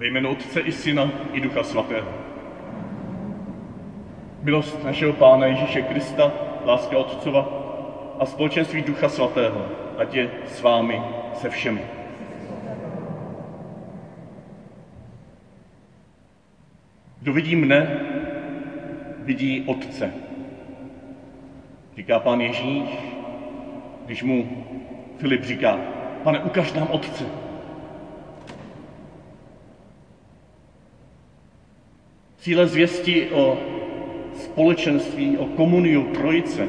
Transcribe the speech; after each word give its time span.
Ve 0.00 0.06
jménu 0.06 0.30
Otce 0.30 0.60
i 0.60 0.72
Syna 0.72 1.10
i 1.32 1.40
Ducha 1.40 1.62
Svatého. 1.62 2.08
Milost 4.42 4.84
našeho 4.84 5.12
Pána 5.12 5.46
Ježíše 5.46 5.82
Krista, 5.82 6.32
láska 6.64 6.98
Otcova 6.98 7.48
a 8.18 8.26
společenství 8.26 8.82
Ducha 8.82 9.08
Svatého, 9.08 9.66
ať 9.98 10.14
je 10.14 10.30
s 10.46 10.62
vámi 10.62 11.02
se 11.34 11.50
všemi. 11.50 11.80
Kdo 17.20 17.32
vidí 17.32 17.56
mne, 17.56 18.00
vidí 19.18 19.64
Otce. 19.66 20.12
Říká 21.96 22.18
pán 22.20 22.40
Ježíš, 22.40 22.88
když 24.06 24.22
mu 24.22 24.64
Filip 25.18 25.44
říká, 25.44 25.78
pane, 26.22 26.38
ukaž 26.40 26.72
nám 26.72 26.88
Otce. 26.90 27.49
Cíle 32.40 32.66
zvěsti 32.66 33.30
o 33.30 33.58
společenství, 34.34 35.38
o 35.38 35.44
komuniu 35.44 36.02
Trojice, 36.02 36.68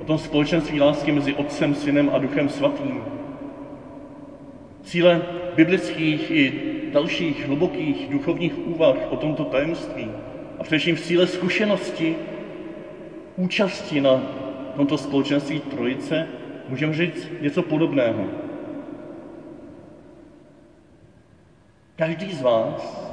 o 0.00 0.04
tom 0.04 0.18
společenství 0.18 0.80
lásky 0.80 1.12
mezi 1.12 1.34
Otcem, 1.34 1.74
Synem 1.74 2.10
a 2.12 2.18
Duchem 2.18 2.48
Svatým. 2.48 3.04
Cíle 4.82 5.22
biblických 5.56 6.30
i 6.30 6.52
dalších 6.92 7.46
hlubokých 7.46 8.08
duchovních 8.10 8.66
úvah 8.66 8.96
o 9.10 9.16
tomto 9.16 9.44
tajemství 9.44 10.10
a 10.58 10.62
především 10.62 10.96
v 10.96 11.00
cíle 11.00 11.26
zkušenosti, 11.26 12.16
účasti 13.36 14.00
na 14.00 14.22
tomto 14.76 14.98
společenství 14.98 15.60
Trojice, 15.60 16.26
můžeme 16.68 16.94
říct 16.94 17.28
něco 17.40 17.62
podobného. 17.62 18.24
Každý 21.96 22.32
z 22.32 22.42
vás 22.42 23.11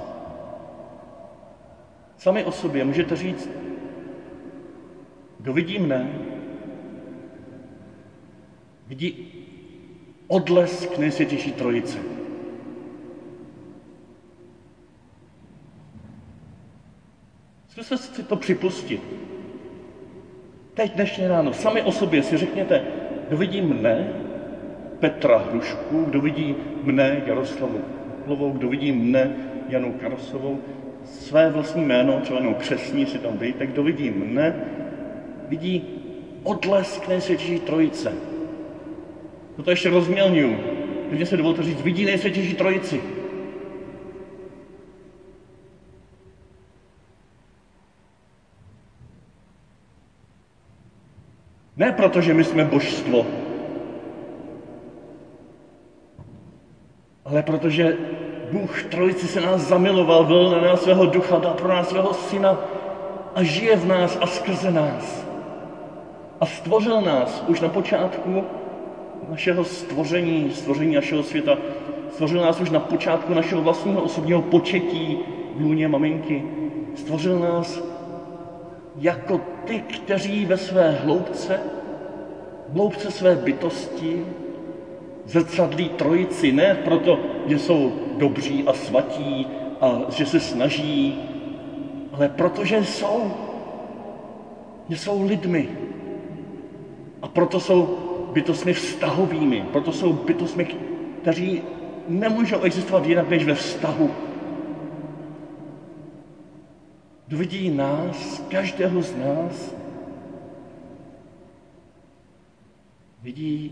sami 2.20 2.44
o 2.44 2.52
sobě 2.52 2.86
můžete 2.86 3.16
říct, 3.16 3.50
kdo 5.40 5.54
vidí 5.54 5.80
mne, 5.80 6.12
vidí 8.88 9.28
odlesk 10.28 10.98
nejsvětější 10.98 11.52
trojice. 11.52 11.98
Zkuste 17.68 17.98
si 17.98 18.24
to 18.24 18.36
připustit. 18.36 19.02
Teď 20.74 20.96
dnešně 20.96 21.28
ráno, 21.28 21.54
sami 21.54 21.82
o 21.82 21.92
sobě 21.92 22.24
si 22.24 22.38
řekněte, 22.38 22.84
kdo 23.28 23.38
vidí 23.38 23.62
mne, 23.62 24.14
Petra 25.00 25.38
Hrušku, 25.38 26.06
kdo 26.06 26.22
vidí 26.22 26.56
mne, 26.84 27.22
Jaroslavu 27.26 27.82
Plovou, 28.26 28.52
kdo 28.52 28.70
vidí 28.70 28.92
mne, 28.92 29.36
Janu 29.70 29.94
Karosovou, 29.94 30.60
své 31.06 31.50
vlastní 31.50 31.84
jméno, 31.84 32.20
třeba 32.20 32.40
jenom 32.40 32.56
křesní 32.56 33.06
si 33.06 33.18
tam 33.18 33.38
dejte, 33.38 33.66
kdo 33.66 33.84
vidí 33.84 34.10
mne, 34.10 34.56
vidí 35.48 35.84
odlesk 36.44 37.08
nejsvětější 37.08 37.60
trojice. 37.60 38.14
No 39.58 39.64
to 39.64 39.70
ještě 39.70 39.90
rozmělňuju. 39.90 40.58
Když 41.10 41.30
se 41.30 41.38
dovolte 41.38 41.64
říct, 41.64 41.82
vidí 41.82 42.06
nejsvětější 42.06 42.54
trojici. 42.54 43.02
Ne 51.78 51.92
proto, 51.92 52.22
že 52.22 52.34
my 52.34 52.44
jsme 52.44 52.64
božstvo, 52.66 53.26
ale 57.26 57.44
protože 57.44 57.98
Bůh 58.52 58.84
Trojici 58.84 59.28
se 59.28 59.42
nás 59.42 59.62
zamiloval, 59.62 60.24
byl 60.24 60.50
na 60.50 60.62
nás 60.62 60.82
svého 60.82 61.06
ducha, 61.06 61.40
dal 61.40 61.54
pro 61.54 61.68
nás 61.68 61.90
svého 61.90 62.14
syna 62.14 62.58
a 63.36 63.44
žije 63.44 63.76
v 63.76 63.88
nás 63.88 64.18
a 64.22 64.28
skrze 64.28 64.72
nás. 64.72 65.26
A 66.42 66.46
stvořil 66.46 67.02
nás 67.02 67.44
už 67.48 67.62
na 67.62 67.70
počátku 67.70 68.44
našeho 69.30 69.64
stvoření, 69.64 70.52
stvoření 70.52 70.96
našeho 70.96 71.24
světa. 71.24 71.58
Stvořil 72.12 72.42
nás 72.42 72.60
už 72.60 72.70
na 72.70 72.80
počátku 72.80 73.34
našeho 73.34 73.62
vlastního 73.62 74.02
osobního 74.02 74.42
početí 74.42 75.20
v 75.56 75.62
lůně 75.62 75.88
maminky. 75.88 76.44
Stvořil 76.96 77.40
nás 77.40 77.82
jako 78.96 79.42
ty, 79.66 79.80
kteří 79.80 80.46
ve 80.46 80.58
své 80.58 80.92
hloubce, 80.92 81.60
hloubce 82.74 83.12
své 83.12 83.36
bytosti 83.36 84.26
zrcadlí 85.26 85.90
trojici, 85.90 86.52
ne 86.52 86.76
proto, 86.84 87.20
že 87.48 87.60
jsou 87.60 87.92
dobří 88.20 88.64
a 88.68 88.74
svatí 88.74 89.48
a 89.82 90.02
že 90.10 90.26
se 90.26 90.40
snaží, 90.40 91.16
ale 92.12 92.30
protože 92.30 92.86
jsou, 92.86 93.32
jsou 94.90 95.26
lidmi. 95.26 95.70
A 97.22 97.28
proto 97.28 97.60
jsou 97.60 97.98
bytostmi 98.34 98.74
vztahovými, 98.74 99.66
proto 99.72 99.92
jsou 99.92 100.14
bytostmi, 100.14 100.66
kteří 101.22 101.62
nemůžou 102.08 102.62
existovat 102.62 103.06
jinak 103.06 103.30
než 103.30 103.46
ve 103.46 103.56
vztahu. 103.56 104.12
Kdo 107.28 107.38
vidí 107.38 107.70
nás, 107.70 108.44
každého 108.50 109.02
z 109.02 109.16
nás, 109.16 109.76
vidí 113.22 113.72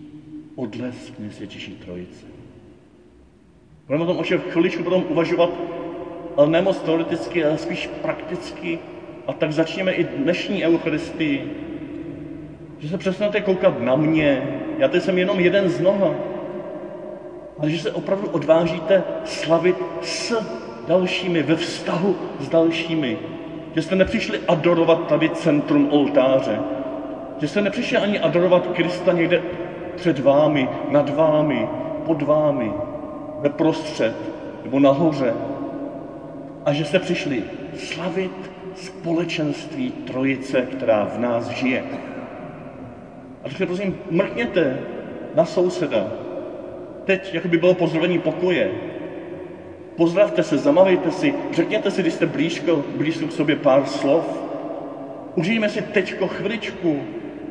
odlesk 0.56 1.20
nejsvětější 1.20 1.72
trojice. 1.76 2.26
Budeme 3.88 4.04
o 4.04 4.08
tom 4.08 4.18
ještě 4.18 4.38
chviličku 4.38 4.84
potom 4.84 5.04
uvažovat, 5.10 5.50
ale 6.38 6.48
ne 6.48 6.62
moc 6.62 6.80
teoreticky, 6.80 7.46
ale 7.46 7.58
spíš 7.58 7.90
prakticky. 8.02 8.80
A 9.28 9.34
tak 9.34 9.52
začněme 9.52 9.92
i 9.92 10.04
dnešní 10.04 10.66
Eucharistii. 10.66 11.52
Že 12.80 12.90
se 12.90 12.98
přestanete 12.98 13.42
koukat 13.42 13.82
na 13.82 13.96
mě, 13.96 14.44
já 14.78 14.88
teď 14.88 15.04
jsem 15.04 15.18
jenom 15.18 15.40
jeden 15.40 15.70
z 15.70 15.80
mnoha, 15.80 16.14
ale 17.60 17.70
že 17.70 17.80
se 17.80 17.92
opravdu 17.92 18.28
odvážíte 18.30 19.04
slavit 19.24 19.76
s 20.02 20.36
dalšími, 20.88 21.44
ve 21.44 21.56
vztahu 21.56 22.16
s 22.40 22.50
dalšími. 22.50 23.18
Že 23.76 23.82
jste 23.82 23.96
nepřišli 23.96 24.40
adorovat 24.48 25.08
tady 25.08 25.30
centrum 25.30 25.88
oltáře. 25.92 26.60
Že 27.38 27.48
jste 27.48 27.62
nepřišli 27.62 27.98
ani 27.98 28.20
adorovat 28.20 28.68
Krista 28.68 29.12
někde 29.12 29.42
před 29.96 30.20
vámi, 30.20 30.70
nad 30.90 31.16
vámi, 31.16 31.68
pod 32.06 32.22
vámi, 32.22 32.72
ve 33.40 33.50
prostřed 33.50 34.16
nebo 34.64 34.80
nahoře. 34.80 35.34
A 36.66 36.74
že 36.74 36.86
jste 36.86 37.00
přišli 37.00 37.44
slavit 37.78 38.52
společenství 38.76 39.92
Trojice, 39.92 40.62
která 40.62 41.06
v 41.06 41.20
nás 41.20 41.50
žije. 41.50 41.84
A 43.44 43.50
tak 43.50 43.68
prosím, 43.68 43.98
mrkněte 44.12 44.80
na 45.36 45.46
souseda. 45.46 46.08
Teď, 47.06 47.34
jako 47.34 47.48
by 47.48 47.58
bylo 47.58 47.74
pozdravení 47.74 48.20
pokoje. 48.20 48.72
Pozdravte 49.96 50.44
se, 50.44 50.58
zamavejte 50.58 51.12
si, 51.12 51.34
řekněte 51.52 51.92
si, 51.92 52.02
když 52.02 52.14
jste 52.14 52.26
blízko, 52.26 52.84
blízko 52.96 53.28
k 53.28 53.32
sobě 53.32 53.56
pár 53.56 53.86
slov. 53.86 54.44
Užijeme 55.36 55.70
si 55.70 55.82
teďko 55.82 56.28
chviličku 56.28 57.02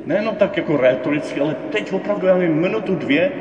nejenom 0.07 0.35
tak 0.35 0.57
jako 0.57 0.77
rétoricky, 0.77 1.41
ale 1.41 1.57
teď 1.71 1.93
opravdu, 1.93 2.27
já 2.27 2.39
nevím, 2.39 2.57
minutu, 2.57 2.95
dvě, 2.95 3.33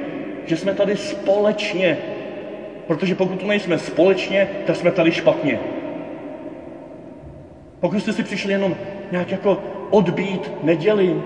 že 0.46 0.58
jsme 0.58 0.74
tady 0.74 0.98
společně. 0.98 1.98
Protože 2.88 3.16
pokud 3.16 3.40
tu 3.40 3.48
nejsme 3.48 3.78
společně, 3.78 4.48
tak 4.66 4.76
jsme 4.76 4.92
tady 4.92 5.12
špatně. 5.12 5.60
Pokud 7.80 8.00
jste 8.00 8.14
si 8.14 8.24
přišli 8.24 8.52
jenom 8.52 8.76
nějak 9.12 9.32
jako 9.32 9.58
odbít 9.90 10.52
neděli, 10.64 11.22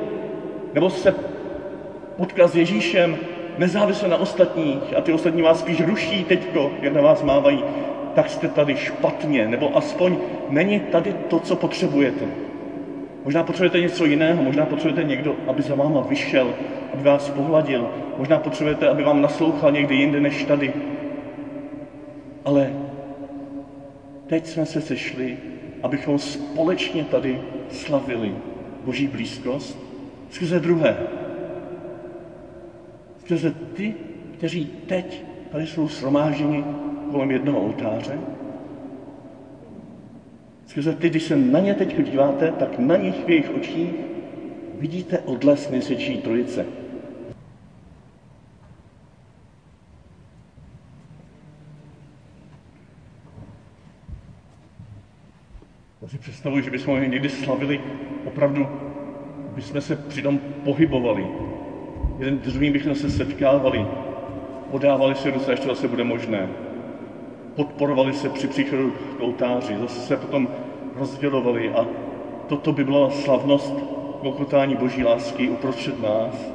nebo 0.74 0.90
se 0.90 1.16
potkat 2.18 2.52
s 2.52 2.56
Ježíšem, 2.56 3.18
nezávisle 3.58 4.08
na 4.08 4.18
ostatních, 4.18 4.98
a 4.98 5.02
ty 5.02 5.14
ostatní 5.14 5.42
vás 5.42 5.60
spíš 5.60 5.82
ruší 5.82 6.24
teďko, 6.24 6.72
jak 6.82 6.94
na 6.94 7.02
vás 7.02 7.24
mávají, 7.24 7.64
tak 8.16 8.30
jste 8.30 8.48
tady 8.48 8.76
špatně, 8.76 9.48
nebo 9.48 9.78
aspoň 9.78 10.18
není 10.50 10.80
tady 10.80 11.14
to, 11.28 11.40
co 11.40 11.56
potřebujete. 11.56 12.26
Možná 13.26 13.44
potřebujete 13.44 13.80
něco 13.80 14.06
jiného, 14.06 14.44
možná 14.44 14.66
potřebujete 14.66 15.04
někdo, 15.10 15.36
aby 15.48 15.62
za 15.62 15.76
váma 15.76 16.02
vyšel, 16.02 16.54
aby 16.94 17.04
vás 17.04 17.30
pohladil. 17.30 17.90
Možná 18.18 18.40
potřebujete, 18.40 18.90
aby 18.90 19.04
vám 19.04 19.22
naslouchal 19.22 19.72
někde 19.72 19.96
jinde 19.96 20.20
než 20.20 20.44
tady. 20.44 20.74
Ale 22.50 22.74
teď 24.28 24.48
jsme 24.48 24.66
se 24.66 24.82
sešli, 24.82 25.38
abychom 25.84 26.20
společně 26.20 27.04
tady 27.04 27.42
slavili 27.72 28.36
Boží 28.86 29.08
blízkost 29.08 29.78
skrze 30.30 30.60
druhé. 30.60 30.98
Skrze 33.20 33.54
ty, 33.74 33.94
kteří 34.38 34.66
teď 34.88 35.24
tady 35.52 35.68
jsou 35.68 35.88
shromážděni 35.88 36.64
kolem 37.12 37.32
jednoho 37.32 37.62
oltáře, 37.62 38.20
Skrze 40.66 40.94
ty, 40.94 41.10
když 41.10 41.24
se 41.24 41.36
na 41.36 41.60
ně 41.60 41.74
teď 41.74 42.04
díváte, 42.12 42.54
tak 42.60 42.80
na 42.80 42.98
nich 42.98 43.26
v 43.26 43.30
jejich 43.30 43.52
očích 43.58 43.94
vidíte 44.80 45.20
odlesk 45.20 45.72
nejsvětší 45.72 46.18
trojice. 46.18 46.66
Si 56.40 56.42
představuji, 56.42 56.64
že 56.64 56.70
bychom 56.70 57.12
někdy 57.12 57.30
slavili 57.30 57.80
opravdu, 58.26 58.68
bychom 59.56 59.82
se 59.82 59.96
přitom 59.96 60.40
pohybovali. 60.64 61.28
Jeden 62.20 62.40
druhým 62.40 62.74
bychom 62.74 62.96
se 62.96 63.10
setkávali, 63.10 63.86
podávali 64.72 65.16
se 65.16 65.32
do 65.32 65.40
až 65.52 65.60
to 65.60 65.68
zase 65.68 65.88
bude 65.88 66.04
možné. 66.04 66.50
Podporovali 67.56 68.14
se 68.14 68.30
při 68.30 68.48
příchodu 68.48 68.92
k 68.92 69.20
oltáři, 69.20 69.78
zase 69.78 70.00
se 70.00 70.18
potom 70.18 70.48
rozdělovali 70.96 71.70
a 71.70 71.88
toto 72.48 72.72
by 72.72 72.84
byla 72.84 73.10
slavnost 73.10 73.74
klokotání 74.20 74.76
Boží 74.76 75.04
lásky 75.04 75.50
uprostřed 75.50 76.02
nás, 76.02 76.52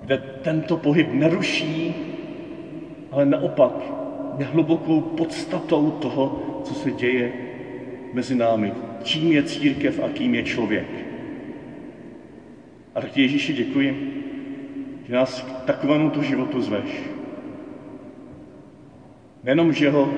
kde 0.00 0.18
tento 0.18 0.76
pohyb 0.76 1.12
neruší, 1.12 1.94
ale 3.10 3.26
naopak 3.26 3.72
je 4.38 4.44
hlubokou 4.44 5.00
podstatou 5.00 5.90
toho, 5.90 6.38
co 6.64 6.74
se 6.74 6.90
děje 6.90 7.47
mezi 8.12 8.34
námi. 8.34 8.72
Čím 9.02 9.32
je 9.32 9.42
církev 9.42 10.00
a 10.04 10.08
kým 10.08 10.34
je 10.34 10.42
člověk. 10.42 10.88
A 12.94 13.00
tak 13.00 13.10
ti 13.10 13.22
Ježíši 13.22 13.52
děkuji, 13.52 14.14
že 15.06 15.14
nás 15.14 15.42
k 15.42 15.64
takovému 15.64 16.10
tu 16.10 16.22
životu 16.22 16.60
zveš. 16.60 17.02
Nejenom, 19.44 19.72
že 19.72 19.90
ho 19.90 20.12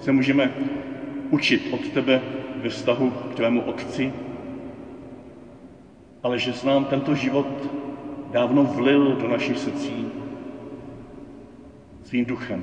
se 0.00 0.12
můžeme 0.12 0.50
učit 1.30 1.68
od 1.70 1.88
tebe 1.88 2.20
ve 2.62 2.68
vztahu 2.68 3.10
k 3.10 3.34
tvému 3.34 3.60
otci, 3.60 4.12
ale 6.22 6.38
že 6.38 6.52
jsi 6.52 6.66
nám 6.66 6.84
tento 6.84 7.14
život 7.14 7.46
dávno 8.32 8.64
vlil 8.64 9.16
do 9.16 9.28
našich 9.28 9.58
srdcí 9.58 10.06
svým 12.04 12.24
duchem. 12.24 12.62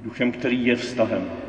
Duchem, 0.00 0.32
který 0.32 0.66
je 0.66 0.76
vztahem. 0.76 1.47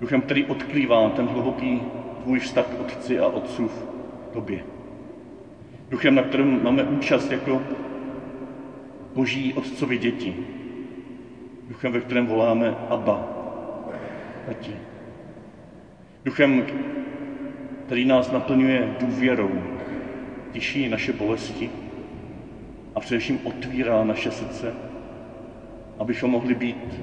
Duchem, 0.00 0.22
který 0.22 0.44
odkrývá 0.44 1.08
ten 1.08 1.26
hluboký 1.26 1.82
tvůj 2.22 2.38
vztah 2.38 2.66
k 2.66 2.80
otci 2.80 3.18
a 3.18 3.26
otců 3.26 3.68
v 3.68 3.84
tobě. 4.32 4.64
Duchem, 5.90 6.14
na 6.14 6.22
kterém 6.22 6.64
máme 6.64 6.84
účast 6.84 7.30
jako 7.30 7.62
boží 9.14 9.54
otcovi 9.54 9.98
děti. 9.98 10.36
Duchem, 11.68 11.92
ve 11.92 12.00
kterém 12.00 12.26
voláme 12.26 12.76
Abba, 12.88 13.28
Tati. 14.46 14.76
Duchem, 16.24 16.66
který 17.86 18.04
nás 18.04 18.32
naplňuje 18.32 18.96
důvěrou, 19.00 19.62
tiší 20.52 20.88
naše 20.88 21.12
bolesti 21.12 21.70
a 22.94 23.00
především 23.00 23.40
otvírá 23.44 24.04
naše 24.04 24.30
srdce, 24.30 24.74
abychom 25.98 26.30
mohli 26.30 26.54
být 26.54 27.00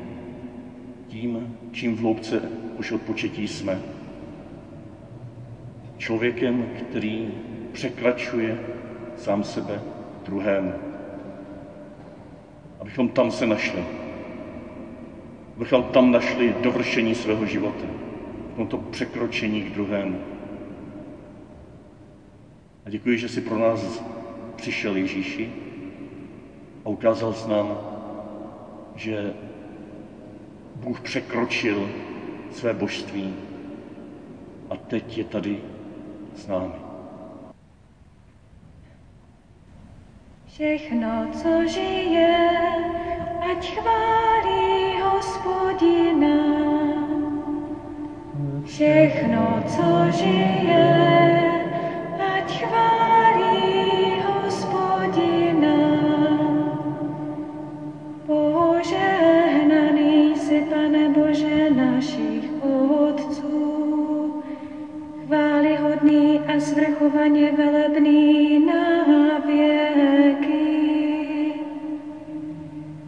tím, 1.08 1.58
čím 1.72 1.96
v 1.96 2.00
hloubce 2.00 2.42
už 2.78 2.92
od 2.92 3.02
početí 3.02 3.48
jsme. 3.48 3.80
Člověkem, 5.98 6.66
který 6.80 7.34
překračuje 7.72 8.60
sám 9.18 9.44
sebe 9.44 9.82
druhému. 10.26 10.74
Abychom 12.80 13.10
tam 13.10 13.32
se 13.32 13.48
našli. 13.48 13.84
Abychom 15.56 15.84
tam 15.84 16.12
našli 16.12 16.56
dovršení 16.62 17.16
svého 17.16 17.46
života. 17.46 17.86
V 18.54 18.56
tomto 18.56 18.78
překročení 18.78 19.62
k 19.62 19.74
druhému. 19.74 20.20
A 22.86 22.90
děkuji, 22.90 23.18
že 23.18 23.30
jsi 23.30 23.42
pro 23.42 23.60
nás 23.60 24.04
přišel 24.56 24.96
Ježíši 24.96 25.50
a 26.86 26.90
ukázal 26.90 27.34
s 27.34 27.48
nám, 27.48 27.78
že 28.96 29.34
Bůh 30.76 31.02
překročil 31.02 31.90
své 32.52 32.74
božství 32.74 33.36
a 34.70 34.76
teď 34.76 35.18
je 35.18 35.24
tady 35.24 35.58
s 36.36 36.48
námi. 36.48 36.74
Všechno, 40.48 41.28
co 41.34 41.68
žije, 41.68 42.50
ať 43.52 43.72
chválí 43.72 45.02
hospodina. 45.02 46.38
Všechno, 48.66 49.64
co 49.68 50.18
žije, 50.18 51.17
a 66.58 66.60
zvrchovaně 66.60 67.52
velebný 67.52 68.60
na 68.66 69.38
věky. 69.46 70.74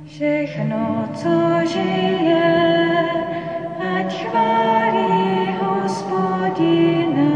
Všechno, 0.05 1.09
co 1.13 1.29
žije, 1.65 3.09
ať 3.97 4.25
chválí 4.25 5.57
hospodina. 5.61 7.31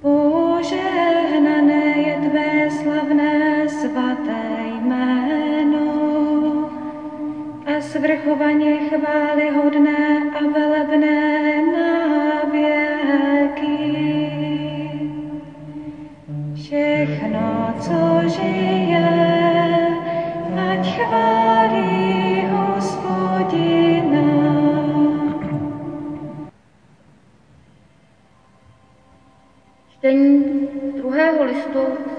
Požehnané 0.00 1.84
je 2.06 2.30
tvé 2.30 2.70
slavné 2.70 3.68
svaté 3.68 4.42
jméno 4.82 5.88
a 7.66 7.80
svrchovaně 7.80 8.76
chválihodné 8.76 10.22
a 10.40 10.40
velebné 10.58 11.35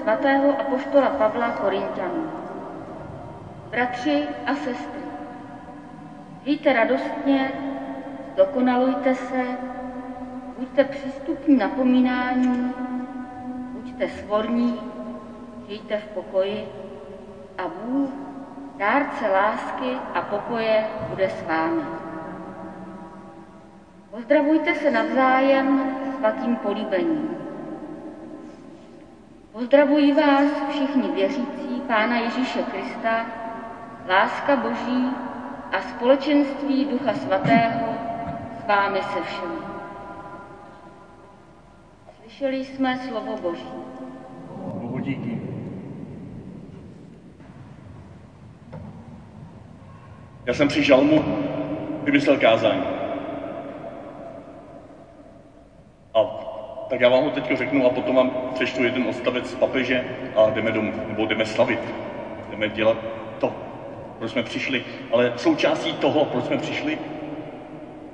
svatého 0.08 0.60
apoštola 0.60 1.10
Pavla 1.10 1.50
Korintianů. 1.50 2.32
Bratři 3.70 4.28
a 4.46 4.54
sestry, 4.54 5.00
žijte 6.44 6.72
radostně, 6.72 7.52
dokonalujte 8.36 9.14
se, 9.14 9.44
buďte 10.58 10.84
přístupní 10.84 11.56
napomínání, 11.56 12.74
buďte 13.72 14.08
svorní, 14.08 14.80
žijte 15.68 15.96
v 15.98 16.06
pokoji 16.06 16.68
a 17.58 17.62
Bůh, 17.68 18.10
dárce 18.76 19.28
lásky 19.28 19.98
a 20.14 20.22
pokoje, 20.22 20.84
bude 21.08 21.30
s 21.30 21.42
vámi. 21.42 21.82
Pozdravujte 24.10 24.74
se 24.74 24.90
navzájem 24.90 25.96
svatým 26.18 26.56
políbením. 26.56 27.37
Pozdravují 29.58 30.12
vás 30.12 30.50
všichni 30.70 31.10
věřící 31.10 31.82
Pána 31.86 32.18
Ježíše 32.18 32.62
Krista, 32.62 33.26
láska 34.08 34.56
Boží 34.56 35.06
a 35.72 35.80
společenství 35.80 36.84
Ducha 36.84 37.14
Svatého 37.14 37.94
s 38.60 38.66
vámi 38.68 39.02
se 39.02 39.22
všemi. 39.22 39.58
Slyšeli 42.20 42.64
jsme 42.64 42.98
slovo 43.08 43.36
Boží. 43.42 43.72
Bohu 44.56 44.98
díky. 44.98 45.42
Já 50.46 50.54
jsem 50.54 50.68
při 50.68 50.82
žalmu 50.82 51.24
vymyslel 52.04 52.38
kázání. 52.40 52.84
A 56.14 56.47
tak 56.88 57.00
já 57.00 57.08
vám 57.08 57.22
ho 57.22 57.30
teď 57.30 57.56
řeknu 57.56 57.86
a 57.86 57.90
potom 57.90 58.14
vám 58.14 58.30
přečtu 58.54 58.84
jeden 58.84 59.04
odstavec 59.08 59.50
z 59.50 59.54
papeže 59.54 60.04
a 60.36 60.50
jdeme 60.50 60.72
domů, 60.72 60.92
nebo 61.08 61.26
jdeme 61.26 61.46
slavit. 61.46 61.78
Jdeme 62.50 62.68
dělat 62.68 62.96
to, 63.38 63.52
proč 64.18 64.30
jsme 64.30 64.42
přišli. 64.42 64.82
Ale 65.12 65.32
součástí 65.36 65.92
toho, 65.92 66.24
proč 66.24 66.44
jsme 66.44 66.56
přišli, 66.56 66.98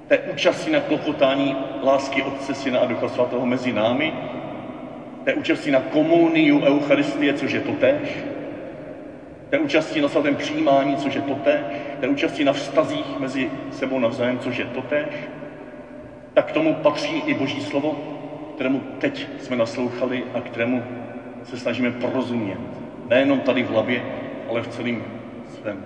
té 0.07 0.19
účastí 0.19 0.71
na 0.71 0.81
klopotání 0.81 1.57
lásky 1.83 2.23
Otce, 2.23 2.55
Syna 2.55 2.79
a 2.79 2.87
Ducha 2.87 3.09
Svatého 3.09 3.47
mezi 3.47 3.73
námi, 3.73 4.13
té 5.25 5.35
účastí 5.35 5.71
na 5.71 5.81
komuniu 5.81 6.63
Eucharistie, 6.65 7.33
což 7.33 7.53
je 7.53 7.61
totéž, 7.61 8.09
té 9.51 9.59
účastí 9.59 10.01
na 10.01 10.09
svatém 10.09 10.37
přijímání, 10.37 10.97
což 10.97 11.15
je 11.15 11.21
totéž, 11.21 11.61
té 12.01 12.09
účastí 12.09 12.45
na 12.45 12.53
vztazích 12.53 13.19
mezi 13.19 13.51
sebou 13.71 13.99
navzájem, 13.99 14.39
což 14.39 14.57
je 14.57 14.65
totéž, 14.65 15.07
tak 16.35 16.47
k 16.47 16.53
tomu 16.53 16.75
patří 16.75 17.23
i 17.27 17.35
Boží 17.35 17.61
slovo, 17.61 18.14
kterému 18.55 18.83
teď 18.99 19.29
jsme 19.41 19.57
naslouchali 19.57 20.25
a 20.35 20.41
kterému 20.41 20.83
se 21.45 21.57
snažíme 21.57 21.91
porozumět. 21.91 22.59
Nejenom 23.09 23.41
tady 23.41 23.63
v 23.63 23.71
hlavě, 23.71 24.03
ale 24.49 24.63
v 24.63 24.69
celým 24.69 25.05
svém, 25.61 25.85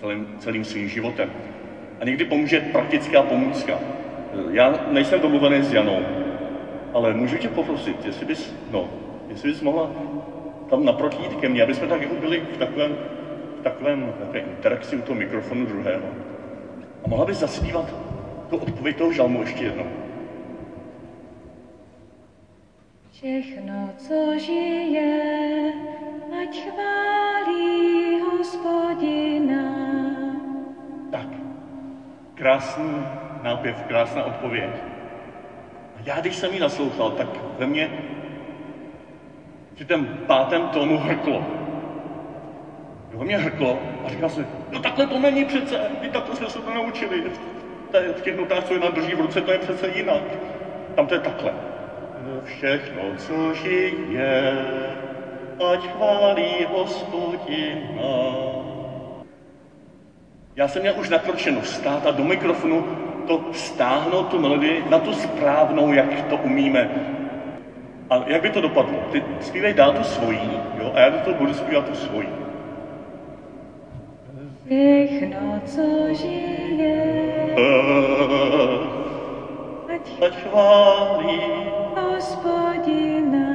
celým, 0.00 0.26
celým 0.38 0.64
svým 0.64 0.88
životem. 0.88 1.30
A 2.00 2.04
někdy 2.04 2.24
pomůže 2.24 2.60
praktická 2.60 3.22
pomůcka. 3.22 3.78
Já 4.50 4.74
nejsem 4.90 5.20
domluvený 5.20 5.62
s 5.62 5.72
Janou, 5.72 5.98
ale 6.92 7.14
můžu 7.14 7.36
tě 7.36 7.48
poprosit, 7.48 8.04
jestli 8.04 8.26
bys, 8.26 8.54
no, 8.70 8.88
jestli 9.28 9.48
bys 9.48 9.60
mohla 9.60 9.90
tam 10.70 10.84
naproti 10.84 11.22
jít 11.22 11.34
ke 11.34 11.48
mně, 11.48 11.62
aby 11.62 11.74
jsme 11.74 11.86
tak 11.86 12.02
jako 12.02 12.14
byli 12.14 12.42
v 12.54 12.56
takovém, 12.56 12.96
v 13.60 13.62
takovém 13.62 14.12
takové 14.18 14.38
interakci 14.38 14.96
u 14.96 15.00
toho 15.00 15.18
mikrofonu 15.18 15.66
druhého. 15.66 16.02
A 17.04 17.08
mohla 17.08 17.24
bys 17.24 17.38
zaspívat 17.38 17.94
tu 18.50 18.56
odpověď 18.56 18.96
toho 18.96 19.12
žalmu 19.12 19.40
ještě 19.40 19.64
jednou. 19.64 19.86
Všechno, 23.26 23.90
co 23.96 24.38
žije, 24.38 25.72
ať 26.42 26.62
chválí 26.62 28.20
hospodina. 28.20 29.64
Tak, 31.10 31.26
krásný 32.34 33.06
nápěv, 33.42 33.82
krásná 33.82 34.24
odpověď. 34.24 34.70
A 35.96 35.98
já, 36.04 36.20
když 36.20 36.36
jsem 36.36 36.52
ji 36.52 36.60
naslouchal, 36.60 37.10
tak 37.10 37.26
ve 37.58 37.66
mně 37.66 37.90
při 39.74 39.84
tom 39.84 40.06
pátém 40.06 40.68
tónu 40.68 40.98
hrklo. 40.98 41.46
Ve 43.14 43.24
mně 43.24 43.38
hrklo 43.38 43.78
a 44.04 44.08
říkal 44.08 44.28
jsem, 44.28 44.46
no 44.70 44.80
takhle 44.80 45.06
to 45.06 45.18
není 45.18 45.44
přece, 45.44 45.80
i 46.02 46.08
takhle 46.08 46.36
jsme 46.36 46.50
se 46.50 46.58
to 46.58 46.74
naučili. 46.74 47.24
V 48.16 48.20
těch 48.22 48.36
notách, 48.36 48.64
co 48.64 48.74
je 48.74 48.80
drží 48.80 49.14
v 49.14 49.20
ruce, 49.20 49.40
to 49.40 49.52
je 49.52 49.58
přece 49.58 49.88
jinak. 49.88 50.22
Tam 50.94 51.06
to 51.06 51.14
je 51.14 51.20
takhle. 51.20 51.75
Všechno, 52.46 53.02
co 53.16 53.54
žije, 53.54 54.52
ať 55.72 55.80
chválí 55.88 56.66
hospodina. 56.70 58.12
Já 60.56 60.68
jsem 60.68 60.82
měl 60.82 60.94
už 60.98 61.08
nakročeno 61.08 61.62
stát 61.62 62.06
a 62.06 62.10
do 62.10 62.24
mikrofonu 62.24 62.84
to 63.26 63.44
stáhnout 63.52 64.28
tu 64.28 64.38
melodii 64.40 64.84
na 64.90 64.98
tu 64.98 65.12
správnou, 65.12 65.92
jak 65.92 66.22
to 66.22 66.36
umíme. 66.36 66.90
A 68.10 68.24
jak 68.26 68.42
by 68.42 68.50
to 68.50 68.60
dopadlo? 68.60 68.98
Ty 69.12 69.22
zpívej 69.40 69.74
dál 69.74 69.92
tu 69.92 70.04
svojí, 70.04 70.50
jo, 70.78 70.92
a 70.94 71.00
já 71.00 71.08
do 71.08 71.18
toho 71.18 71.36
budu 71.36 71.54
zpívat 71.54 71.88
tu 71.88 71.94
svojí. 71.94 72.28
Všechno, 74.64 75.60
co 75.66 76.14
žije, 76.14 77.54
ať 79.94 80.22
Ať 80.26 80.34
chválí. 80.36 81.75
Hospodina. 81.96 83.46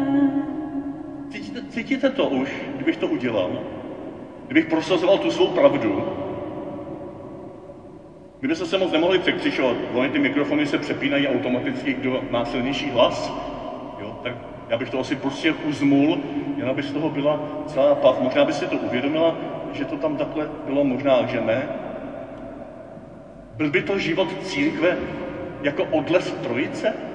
Cítíte, 1.31 1.61
cítíte 1.69 2.09
to 2.09 2.29
už, 2.29 2.49
kdybych 2.75 2.97
to 2.97 3.07
udělal? 3.07 3.49
Kdybych 4.45 4.65
prosazoval 4.65 5.17
tu 5.17 5.31
svou 5.31 5.47
pravdu? 5.47 6.03
My 8.41 8.47
bychom 8.47 8.67
se 8.67 8.77
moc 8.77 8.91
nemohli 8.91 9.19
překřišovat. 9.19 9.77
Oni 9.93 10.09
ty 10.09 10.19
mikrofony 10.19 10.65
se 10.65 10.77
přepínají 10.77 11.27
automaticky, 11.27 11.93
kdo 11.93 12.21
má 12.29 12.45
silnější 12.45 12.89
hlas. 12.89 13.33
Jo, 13.99 14.19
tak 14.23 14.33
já 14.69 14.77
bych 14.77 14.89
to 14.89 14.99
asi 14.99 15.15
prostě 15.15 15.51
uzmul, 15.51 16.19
jen 16.57 16.69
aby 16.69 16.83
z 16.83 16.91
toho 16.91 17.09
byla 17.09 17.39
celá 17.67 17.95
pav. 17.95 18.19
Možná 18.19 18.45
by 18.45 18.53
si 18.53 18.67
to 18.67 18.75
uvědomila, 18.75 19.35
že 19.73 19.85
to 19.85 19.97
tam 19.97 20.17
takhle 20.17 20.49
bylo, 20.65 20.83
možná, 20.83 21.25
že 21.25 21.41
ne. 21.41 21.69
Byl 23.57 23.69
by 23.69 23.81
to 23.81 23.99
život 23.99 24.27
církve 24.43 24.97
jako 25.61 25.83
odlev 25.83 26.31
trojice? 26.31 27.10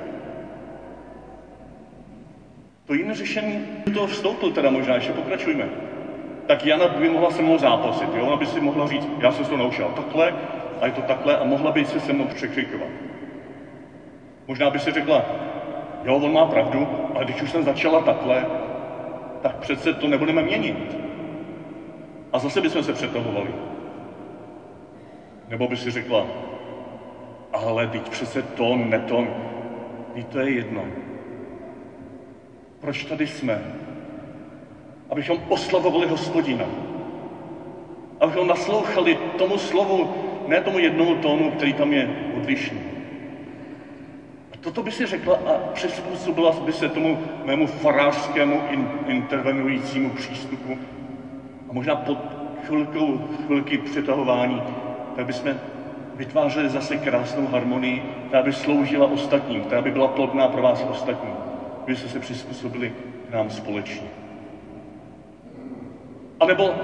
To 2.87 2.95
jiné 2.95 3.15
řešení 3.15 3.61
do 3.87 3.93
toho 3.93 4.07
vstoupil 4.07 4.51
teda 4.51 4.71
možná, 4.71 4.95
ještě 4.95 5.13
pokračujme. 5.13 5.69
Tak 6.47 6.65
Jana 6.65 6.89
by 6.89 7.09
mohla 7.09 7.31
se 7.31 7.43
mnou 7.43 7.59
zápasit, 7.59 8.15
jo? 8.15 8.27
Ona 8.27 8.37
by 8.37 8.47
si 8.47 8.61
mohla 8.61 8.87
říct, 8.87 9.09
já 9.19 9.31
jsem 9.31 9.45
se 9.45 9.51
to 9.51 9.57
naučila 9.57 9.89
takhle, 9.89 10.35
a 10.81 10.87
je 10.87 10.93
to 10.93 11.01
takhle, 11.01 11.37
a 11.37 11.45
mohla 11.45 11.71
by 11.71 11.85
se 11.85 12.01
se 12.01 12.13
mnou 12.13 12.27
překřikovat. 12.27 12.89
Možná 14.47 14.71
by 14.71 14.79
si 14.79 14.93
řekla, 14.93 15.25
jo, 16.05 16.17
on 16.17 16.33
má 16.33 16.45
pravdu, 16.45 16.89
ale 17.15 17.25
když 17.25 17.43
už 17.43 17.51
jsem 17.51 17.63
začala 17.63 18.01
takhle, 18.01 18.47
tak 19.43 19.57
přece 19.57 19.93
to 19.93 20.09
nebudeme 20.09 20.43
měnit. 20.43 20.97
A 22.33 22.39
zase 22.39 22.61
bychom 22.61 22.83
se 22.83 22.93
přetahovali. 22.93 23.55
Nebo 25.49 25.69
by 25.69 25.77
si 25.77 25.91
řekla, 25.91 26.27
ale 27.53 27.87
teď 27.87 28.09
přece 28.09 28.43
to, 28.43 28.77
ne 28.77 28.99
to, 28.99 29.27
to 30.29 30.39
je 30.39 30.51
jedno. 30.51 30.85
Proč 32.81 33.05
tady 33.05 33.27
jsme? 33.27 33.63
Abychom 35.11 35.39
oslavovali 35.49 36.07
hospodina. 36.07 36.65
Abychom 38.21 38.47
naslouchali 38.47 39.17
tomu 39.37 39.59
slovu, 39.59 40.09
ne 40.47 40.61
tomu 40.61 40.79
jednomu 40.79 41.15
tónu, 41.15 41.51
který 41.51 41.73
tam 41.73 41.93
je 41.93 42.09
odlišný. 42.37 42.81
A 44.53 44.57
toto 44.61 44.83
by 44.83 44.91
si 44.91 45.07
řekla 45.07 45.35
a 45.35 45.59
přizpůsobila 45.73 46.51
by 46.61 46.73
se 46.73 46.89
tomu 46.89 47.19
mému 47.45 47.67
farářskému 47.67 48.63
in, 48.71 48.89
intervenujícímu 49.07 50.11
přístupu. 50.11 50.79
A 51.69 51.73
možná 51.73 51.95
pod 51.95 52.19
chvilkou, 52.65 53.21
chvilky 53.47 53.79
přetahování, 53.79 54.63
tak 55.17 55.27
bychom 55.27 55.57
vytvářeli 56.15 56.69
zase 56.69 56.97
krásnou 56.97 57.47
harmonii, 57.47 58.03
která 58.27 58.43
by 58.43 58.53
sloužila 58.53 59.07
ostatním, 59.07 59.63
která 59.63 59.81
by 59.81 59.91
byla 59.91 60.09
plodná 60.09 60.49
pro 60.49 60.63
vás 60.63 60.87
ostatní. 60.91 61.56
Vy 61.87 61.93
byste 61.93 62.09
se 62.09 62.19
přizpůsobili 62.19 62.93
k 63.29 63.33
nám 63.33 63.51
společně. 63.51 64.09
A 66.41 66.47
nebo 66.47 66.75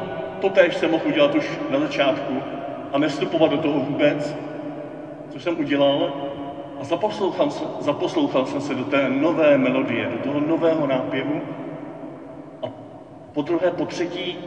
to 0.40 0.48
též 0.48 0.74
jsem 0.74 0.90
mohl 0.90 1.06
udělat 1.06 1.34
už 1.34 1.58
na 1.70 1.78
začátku 1.78 2.42
a 2.92 2.98
nestupovat 2.98 3.50
do 3.50 3.58
toho 3.58 3.80
vůbec, 3.80 4.36
co 5.30 5.40
jsem 5.40 5.58
udělal, 5.58 6.12
a 6.80 6.84
zaposlouchal, 6.84 7.50
zaposlouchal 7.78 8.46
jsem 8.46 8.60
se 8.60 8.74
do 8.74 8.84
té 8.84 9.08
nové 9.08 9.58
melodie, 9.58 10.08
do 10.08 10.18
toho 10.18 10.40
nového 10.40 10.86
nápěvu 10.86 11.42
a 12.62 12.70
po 13.32 13.42
druhé, 13.42 13.70
po 13.70 13.84
třetí, 13.84 14.38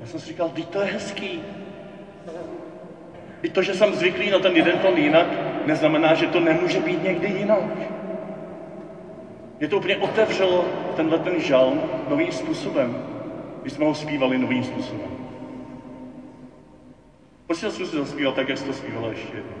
já 0.00 0.06
jsem 0.06 0.20
si 0.20 0.26
říkal, 0.26 0.48
teď 0.48 0.68
to 0.68 0.80
je 0.80 0.86
hezký. 0.86 1.42
I 3.42 3.48
to, 3.48 3.62
že 3.62 3.74
jsem 3.74 3.94
zvyklý 3.94 4.30
na 4.30 4.38
ten 4.38 4.56
jeden 4.56 4.78
tón 4.78 4.96
jinak, 4.96 5.26
neznamená, 5.66 6.14
že 6.14 6.26
to 6.26 6.40
nemůže 6.40 6.80
být 6.80 7.02
někdy 7.02 7.28
jinak. 7.28 7.96
Mě 9.58 9.68
to 9.68 9.76
úplně 9.76 9.96
otevřelo 9.96 10.64
tenhle 10.96 11.18
ten 11.18 11.40
žalm 11.40 11.80
novým 12.08 12.32
způsobem, 12.32 12.96
když 13.62 13.72
jsme 13.72 13.84
ho 13.84 13.94
zpívali 13.94 14.38
novým 14.38 14.64
způsobem. 14.64 15.10
Pojď 17.46 17.58
si 17.58 17.70
zkusit 17.70 17.96
zaspívat 17.96 18.34
tak, 18.34 18.48
jak 18.48 18.58
jsi 18.58 18.64
to 18.64 18.72
zpívala 18.72 19.08
ještě 19.08 19.36
jednou. 19.36 19.52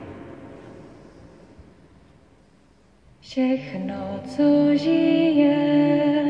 Všechno, 3.20 4.20
co 4.36 4.76
žije, 4.76 6.22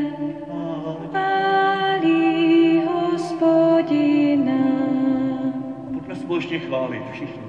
chválí 1.09 2.81
hospodina. 2.93 4.57
Pojďme 5.93 6.15
společně 6.15 6.59
chválit 6.59 7.03
všichni. 7.11 7.43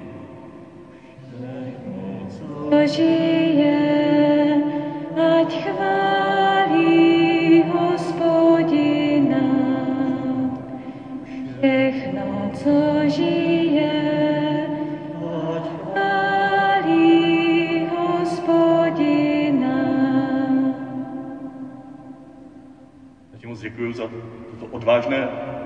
Všechno, 1.29 2.29
co 2.29 2.87
žije, 2.87 4.18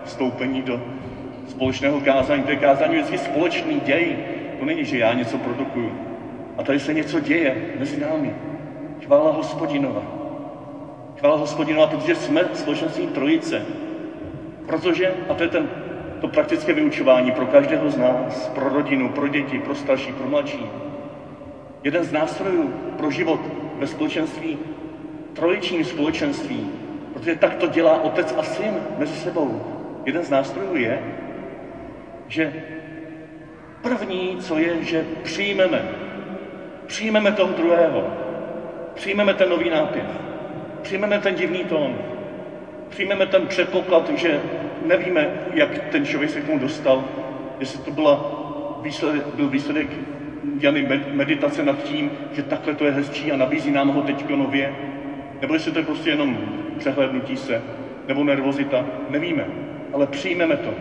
vstoupení 0.04 0.62
do 0.62 0.82
společného 1.48 2.00
kázání. 2.00 2.42
To 2.42 2.50
je 2.50 2.56
kázání 2.56 2.94
vždycky 2.94 3.18
společný 3.18 3.80
děj. 3.80 4.16
To 4.58 4.64
není, 4.64 4.84
že 4.84 4.98
já 4.98 5.12
něco 5.12 5.38
produkuju. 5.38 5.92
A 6.58 6.62
tady 6.62 6.80
se 6.80 6.94
něco 6.94 7.20
děje 7.20 7.56
mezi 7.78 8.00
námi. 8.00 8.34
Chvála 9.04 9.30
hospodinova. 9.30 10.02
Chvála 11.18 11.36
hospodinova, 11.36 11.86
protože 11.86 12.14
jsme 12.14 12.48
společností 12.52 13.06
trojice. 13.06 13.62
Protože, 14.66 15.14
a 15.28 15.34
to 15.34 15.42
je 15.42 15.48
ten, 15.48 15.68
to 16.20 16.28
praktické 16.28 16.72
vyučování 16.72 17.30
pro 17.30 17.46
každého 17.46 17.90
z 17.90 17.96
nás, 17.96 18.48
pro 18.48 18.68
rodinu, 18.68 19.08
pro 19.08 19.28
děti, 19.28 19.58
pro 19.58 19.74
starší, 19.74 20.12
pro 20.12 20.26
mladší. 20.26 20.66
Jeden 21.84 22.04
z 22.04 22.12
nástrojů 22.12 22.68
pro 22.96 23.10
život 23.10 23.40
ve 23.78 23.86
společenství, 23.86 24.58
trojičním 25.32 25.84
společenství, 25.84 26.70
protože 27.12 27.34
tak 27.34 27.54
to 27.54 27.66
dělá 27.66 28.02
otec 28.02 28.34
a 28.38 28.42
syn 28.42 28.82
mezi 28.98 29.14
sebou. 29.14 29.60
Jeden 30.04 30.24
z 30.24 30.30
nástrojů 30.30 30.76
je, 30.76 31.02
že 32.28 32.52
první, 33.82 34.36
co 34.36 34.58
je, 34.58 34.84
že 34.84 35.06
přijmeme. 35.22 35.82
Přijmeme 36.86 37.32
toho 37.32 37.52
druhého. 37.52 38.31
Přijmeme 38.94 39.34
ten 39.34 39.48
nový 39.48 39.70
nápěv. 39.70 40.06
Přijmeme 40.82 41.18
ten 41.18 41.34
divný 41.34 41.64
tón. 41.64 41.98
Přijmeme 42.88 43.26
ten 43.26 43.46
předpoklad, 43.46 44.10
že 44.10 44.40
nevíme, 44.84 45.30
jak 45.54 45.78
ten 45.78 46.04
člověk 46.04 46.30
se 46.30 46.40
k 46.40 46.44
tomu 46.44 46.58
dostal, 46.58 47.04
jestli 47.60 47.78
to 47.78 47.90
byla 47.90 48.42
výsledek, 48.82 49.22
byl 49.34 49.48
výsledek 49.48 49.88
Jany 50.58 50.88
meditace 51.12 51.62
nad 51.62 51.82
tím, 51.82 52.10
že 52.32 52.42
takhle 52.42 52.74
to 52.74 52.84
je 52.84 52.92
hezčí 52.92 53.32
a 53.32 53.36
nabízí 53.36 53.70
nám 53.70 53.88
ho 53.88 54.02
teď 54.02 54.28
nově, 54.28 54.72
nebo 55.40 55.54
jestli 55.54 55.72
to 55.72 55.78
je 55.78 55.82
prostě 55.82 56.10
jenom 56.10 56.38
přehlednutí 56.78 57.36
se, 57.36 57.62
nebo 58.08 58.24
nervozita, 58.24 58.84
nevíme, 59.08 59.46
ale 59.92 60.06
přijmeme 60.06 60.56
to. 60.56 60.74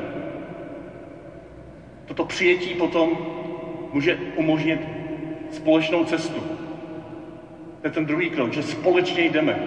Toto 2.05 2.23
přijetí 2.23 2.73
potom 2.73 3.17
může 3.93 4.17
umožnit 4.35 4.87
společnou 5.51 6.03
cestu. 6.03 6.60
To 7.81 7.87
je 7.87 7.91
ten 7.91 8.05
druhý 8.05 8.29
krok, 8.29 8.53
že 8.53 8.63
společně 8.63 9.23
jdeme. 9.23 9.59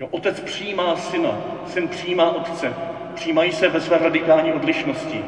Jo, 0.00 0.08
otec 0.10 0.40
přijímá 0.40 0.96
syna, 0.96 1.38
syn 1.66 1.88
přijímá 1.88 2.30
otce, 2.30 2.74
přijímají 3.14 3.52
se 3.52 3.68
ve 3.68 3.80
své 3.80 3.98
radikální 3.98 4.52
odlišnosti, 4.52 5.24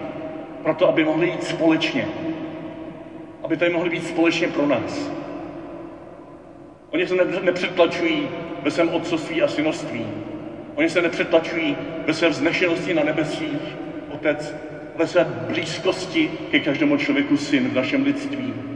proto 0.63 0.89
aby 0.89 1.05
mohli 1.05 1.27
jít 1.29 1.45
společně, 1.45 2.09
aby 3.43 3.57
tady 3.57 3.73
mohli 3.73 3.91
být 3.91 4.07
společně 4.07 4.49
pro 4.49 4.67
nás. 4.67 5.11
Oni 6.91 7.07
se 7.07 7.15
nepřetlačují 7.43 8.29
ve 8.63 8.71
svém 8.71 8.89
otcovství 8.89 9.43
a 9.43 9.49
synoství. 9.49 10.07
Oni 10.75 10.91
se 10.91 11.03
nepřetlačují 11.03 11.77
ve 12.07 12.15
své 12.15 12.29
vznešenosti 12.29 12.95
na 12.95 13.05
nebesích, 13.05 13.77
otec, 14.11 14.55
ve 14.97 15.07
své 15.07 15.25
blízkosti 15.25 16.31
ke 16.51 16.61
každému 16.61 16.97
člověku 16.97 17.37
syn 17.37 17.69
v 17.69 17.75
našem 17.75 18.05
lidství. 18.05 18.68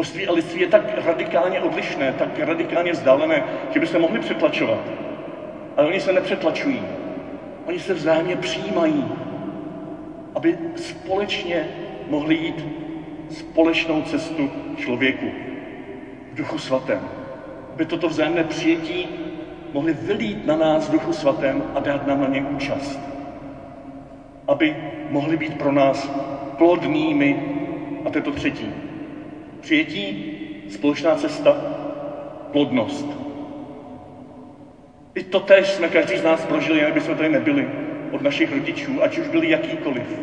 Božství 0.00 0.26
a 0.26 0.32
lidství 0.32 0.60
je 0.60 0.66
tak 0.66 0.82
radikálně 1.04 1.60
odlišné, 1.60 2.12
tak 2.12 2.38
radikálně 2.38 2.92
vzdálené, 2.92 3.44
že 3.70 3.80
by 3.80 3.86
se 3.86 3.98
mohli 3.98 4.18
přetlačovat. 4.18 4.78
Ale 5.76 5.86
oni 5.86 6.00
se 6.00 6.12
nepřetlačují. 6.12 6.82
Oni 7.66 7.78
se 7.78 7.94
vzájemně 7.94 8.36
přijímají, 8.36 9.04
aby 10.34 10.58
společně 10.76 11.68
mohli 12.08 12.34
jít 12.34 12.66
společnou 13.30 14.02
cestu 14.02 14.50
člověku 14.76 15.26
v 16.32 16.34
duchu 16.34 16.58
svatém. 16.58 17.00
Aby 17.74 17.84
toto 17.84 18.08
vzájemné 18.08 18.44
přijetí 18.44 19.08
mohli 19.72 19.92
vylít 19.92 20.46
na 20.46 20.56
nás 20.56 20.88
v 20.88 20.92
duchu 20.92 21.12
svatém 21.12 21.62
a 21.74 21.80
dát 21.80 22.06
nám 22.06 22.20
na 22.20 22.28
něm 22.28 22.54
účast. 22.54 23.00
Aby 24.48 24.76
mohli 25.10 25.36
být 25.36 25.58
pro 25.58 25.72
nás 25.72 26.10
plodnými, 26.58 27.42
a 28.04 28.10
to 28.10 28.18
je 28.18 28.22
to 28.22 28.32
třetí. 28.32 28.89
Přijetí, 29.60 30.32
společná 30.68 31.14
cesta, 31.14 31.52
plodnost. 32.52 33.06
I 35.14 35.22
to 35.22 35.40
tež 35.40 35.68
jsme 35.68 35.88
každý 35.88 36.18
z 36.18 36.22
nás 36.22 36.46
prožili, 36.46 36.78
jinak 36.78 36.94
bychom 36.94 37.16
tady 37.16 37.28
nebyli 37.28 37.68
od 38.12 38.22
našich 38.22 38.52
rodičů, 38.52 39.02
ať 39.02 39.18
už 39.18 39.28
byli 39.28 39.50
jakýkoliv. 39.50 40.20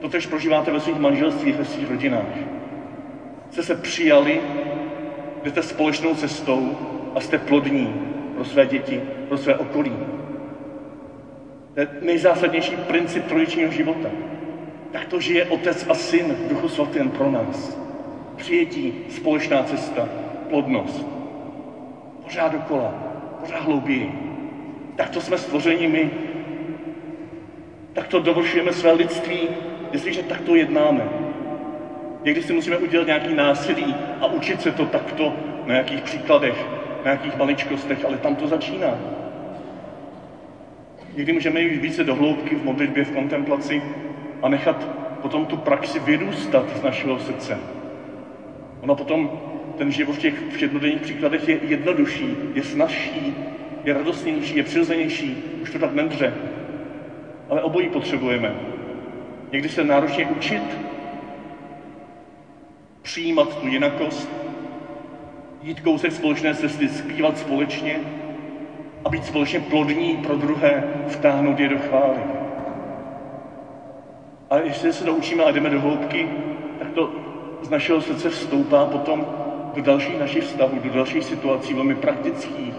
To 0.00 0.08
tež 0.08 0.26
prožíváte 0.26 0.70
ve 0.70 0.80
svých 0.80 0.98
manželstvích, 0.98 1.56
ve 1.56 1.64
svých 1.64 1.90
rodinách. 1.90 2.36
Jste 3.50 3.62
se 3.62 3.74
přijali, 3.74 4.40
jdete 5.44 5.62
společnou 5.62 6.14
cestou 6.14 6.76
a 7.14 7.20
jste 7.20 7.38
plodní 7.38 7.94
pro 8.34 8.44
své 8.44 8.66
děti, 8.66 9.00
pro 9.28 9.38
své 9.38 9.54
okolí. 9.54 9.92
To 11.74 11.80
je 11.80 11.88
nejzásadnější 12.00 12.76
princip 12.76 13.26
trojičního 13.26 13.72
života. 13.72 14.08
Tak 14.92 15.04
to 15.04 15.20
žije 15.20 15.44
Otec 15.44 15.86
a 15.88 15.94
Syn 15.94 16.34
v 16.34 16.48
Duchu 16.48 16.68
Svatém 16.68 17.10
pro 17.10 17.30
nás. 17.30 17.81
Přijetí, 18.42 18.94
společná 19.08 19.62
cesta, 19.62 20.08
plodnost. 20.48 21.06
Pořád 22.22 22.52
dokola, 22.52 22.94
pořád 23.40 23.64
hlouběji. 23.64 24.12
Tak 24.96 25.10
to 25.10 25.20
jsme 25.20 25.38
stvořeni 25.38 25.86
my. 25.86 26.10
Tak 27.92 28.08
to 28.08 28.18
dovršujeme 28.18 28.72
své 28.72 28.92
lidství, 28.92 29.48
jestliže 29.92 30.22
takto 30.22 30.54
jednáme. 30.54 31.08
Někdy 32.24 32.42
si 32.42 32.52
musíme 32.52 32.76
udělat 32.76 33.06
nějaký 33.06 33.34
násilí 33.34 33.94
a 34.20 34.26
učit 34.26 34.62
se 34.62 34.72
to 34.72 34.86
takto 34.86 35.32
na 35.66 35.72
nějakých 35.72 36.02
příkladech, 36.02 36.66
na 36.96 37.02
nějakých 37.04 37.36
maličkostech, 37.36 38.04
ale 38.04 38.16
tam 38.16 38.36
to 38.36 38.46
začíná. 38.46 38.98
Někdy 41.16 41.32
můžeme 41.32 41.60
jít 41.60 41.82
více 41.82 42.04
do 42.04 42.14
hloubky 42.14 42.54
v 42.54 42.64
modlitbě, 42.64 43.04
v 43.04 43.10
kontemplaci 43.10 43.82
a 44.42 44.48
nechat 44.48 44.88
potom 45.22 45.46
tu 45.46 45.56
praxi 45.56 45.98
vyrůstat 45.98 46.76
z 46.76 46.82
našeho 46.82 47.18
srdce. 47.18 47.81
Ono 48.82 48.94
potom 48.94 49.30
ten 49.76 49.90
život 49.90 50.12
v 50.12 50.18
těch 50.18 50.42
všednodenních 50.48 51.00
příkladech 51.00 51.48
je 51.48 51.58
jednodušší, 51.62 52.36
je 52.54 52.62
snažší, 52.62 53.34
je 53.84 53.92
radostnější, 53.92 54.56
je 54.56 54.62
přirozenější, 54.62 55.36
už 55.62 55.70
to 55.70 55.78
tak 55.78 55.92
nedře. 55.92 56.34
Ale 57.48 57.62
obojí 57.62 57.88
potřebujeme. 57.88 58.54
Někdy 59.52 59.68
se 59.68 59.84
náročně 59.84 60.26
učit, 60.26 60.62
přijímat 63.02 63.58
tu 63.58 63.66
jinakost, 63.66 64.30
jít 65.62 65.80
kousek 65.80 66.12
společné 66.12 66.54
cesty, 66.54 66.88
zpívat 66.88 67.38
společně 67.38 68.00
a 69.04 69.08
být 69.08 69.24
společně 69.24 69.60
plodní 69.60 70.16
pro 70.16 70.36
druhé, 70.36 70.84
vtáhnout 71.06 71.58
je 71.58 71.68
do 71.68 71.78
chvály. 71.78 72.20
A 74.50 74.58
jestli 74.58 74.92
se 74.92 75.04
to 75.04 75.14
učíme 75.14 75.44
a 75.44 75.50
jdeme 75.50 75.70
do 75.70 75.80
hloubky, 75.80 76.28
tak 76.78 76.90
to 76.90 77.21
z 77.62 77.70
našeho 77.70 78.00
srdce 78.00 78.28
vstoupá 78.28 78.86
potom 78.86 79.26
do 79.74 79.80
dalších 79.82 80.18
našich 80.18 80.44
vztahů, 80.44 80.78
do 80.78 80.90
dalších 80.90 81.24
situací, 81.24 81.74
velmi 81.74 81.94
praktických, 81.94 82.74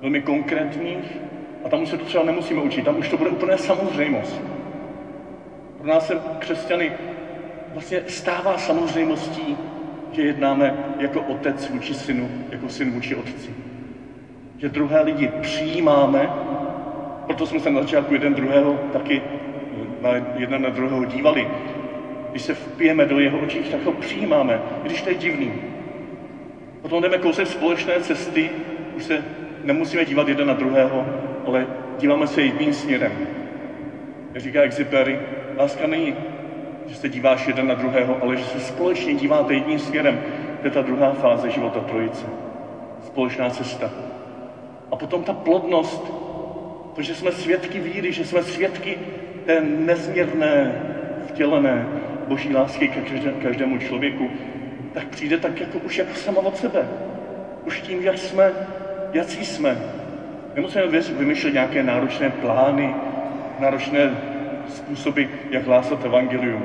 velmi 0.00 0.20
konkrétních. 0.20 1.20
A 1.64 1.68
tam 1.68 1.82
už 1.82 1.88
se 1.88 1.96
to 1.96 2.04
třeba 2.04 2.24
nemusíme 2.24 2.60
učit, 2.62 2.84
tam 2.84 2.98
už 2.98 3.08
to 3.08 3.16
bude 3.16 3.30
úplně 3.30 3.58
samozřejmost. 3.58 4.42
Pro 5.78 5.86
nás 5.86 6.06
se 6.06 6.18
křesťany 6.38 6.92
vlastně 7.72 8.02
stává 8.06 8.58
samozřejmostí, 8.58 9.56
že 10.12 10.22
jednáme 10.22 10.74
jako 10.98 11.20
otec 11.20 11.70
vůči 11.70 11.94
synu, 11.94 12.30
jako 12.50 12.68
syn 12.68 12.90
vůči 12.90 13.14
otci. 13.14 13.54
Že 14.58 14.68
druhé 14.68 15.02
lidi 15.02 15.28
přijímáme, 15.40 16.30
proto 17.26 17.46
jsme 17.46 17.60
se 17.60 17.70
na 17.70 17.80
začátku 17.80 18.14
jeden 18.14 18.34
druhého 18.34 18.78
taky 18.92 19.22
na 20.00 20.10
jeden 20.36 20.62
na 20.62 20.70
druhého 20.70 21.04
dívali. 21.04 21.48
Když 22.34 22.42
se 22.42 22.54
vpijeme 22.54 23.04
do 23.04 23.20
jeho 23.20 23.38
očí, 23.38 23.58
tak 23.58 23.84
ho 23.84 23.92
přijímáme, 23.92 24.60
když 24.82 25.02
to 25.02 25.08
je 25.08 25.14
divný. 25.14 25.52
Potom 26.82 27.02
jdeme 27.02 27.18
kousek 27.18 27.46
společné 27.46 28.00
cesty, 28.00 28.50
už 28.96 29.04
se 29.04 29.24
nemusíme 29.64 30.04
dívat 30.04 30.28
jeden 30.28 30.46
na 30.46 30.54
druhého, 30.54 31.06
ale 31.46 31.66
díváme 31.98 32.26
se 32.26 32.42
jedním 32.42 32.72
směrem. 32.72 33.12
Jak 34.32 34.42
říká 34.42 34.62
Exupery, 34.62 35.18
láska 35.56 35.86
není, 35.86 36.14
že 36.86 36.94
se 36.94 37.08
díváš 37.08 37.46
jeden 37.46 37.66
na 37.66 37.74
druhého, 37.74 38.16
ale 38.22 38.36
že 38.36 38.44
se 38.44 38.60
společně 38.60 39.14
díváte 39.14 39.54
jedním 39.54 39.78
směrem. 39.78 40.20
To 40.60 40.66
je 40.66 40.70
ta 40.70 40.82
druhá 40.82 41.12
fáze 41.12 41.50
života 41.50 41.80
trojice. 41.80 42.26
Společná 43.06 43.50
cesta. 43.50 43.90
A 44.90 44.96
potom 44.96 45.22
ta 45.22 45.32
plodnost, 45.32 46.12
to, 46.94 47.02
že 47.02 47.14
jsme 47.14 47.32
svědky 47.32 47.80
víry, 47.80 48.12
že 48.12 48.24
jsme 48.24 48.42
svědky 48.42 48.98
té 49.46 49.60
nezměrné, 49.60 50.82
vtělené 51.26 51.86
boží 52.24 52.54
lásky 52.54 52.88
ke 52.88 53.00
každému 53.42 53.78
člověku, 53.78 54.30
tak 54.92 55.06
přijde 55.06 55.38
tak 55.38 55.60
jako 55.60 55.78
už 55.78 55.98
jako 55.98 56.14
sama 56.14 56.40
od 56.40 56.56
sebe. 56.56 56.88
Už 57.66 57.80
tím, 57.80 58.02
jak 58.02 58.18
jsme, 58.18 58.52
jací 59.12 59.44
jsme. 59.44 59.78
Nemusíme 60.54 60.86
vymýšlet 61.18 61.52
nějaké 61.52 61.82
náročné 61.82 62.30
plány, 62.30 62.94
náročné 63.60 64.16
způsoby, 64.68 65.22
jak 65.50 65.66
hlásat 65.66 66.04
evangelium. 66.04 66.62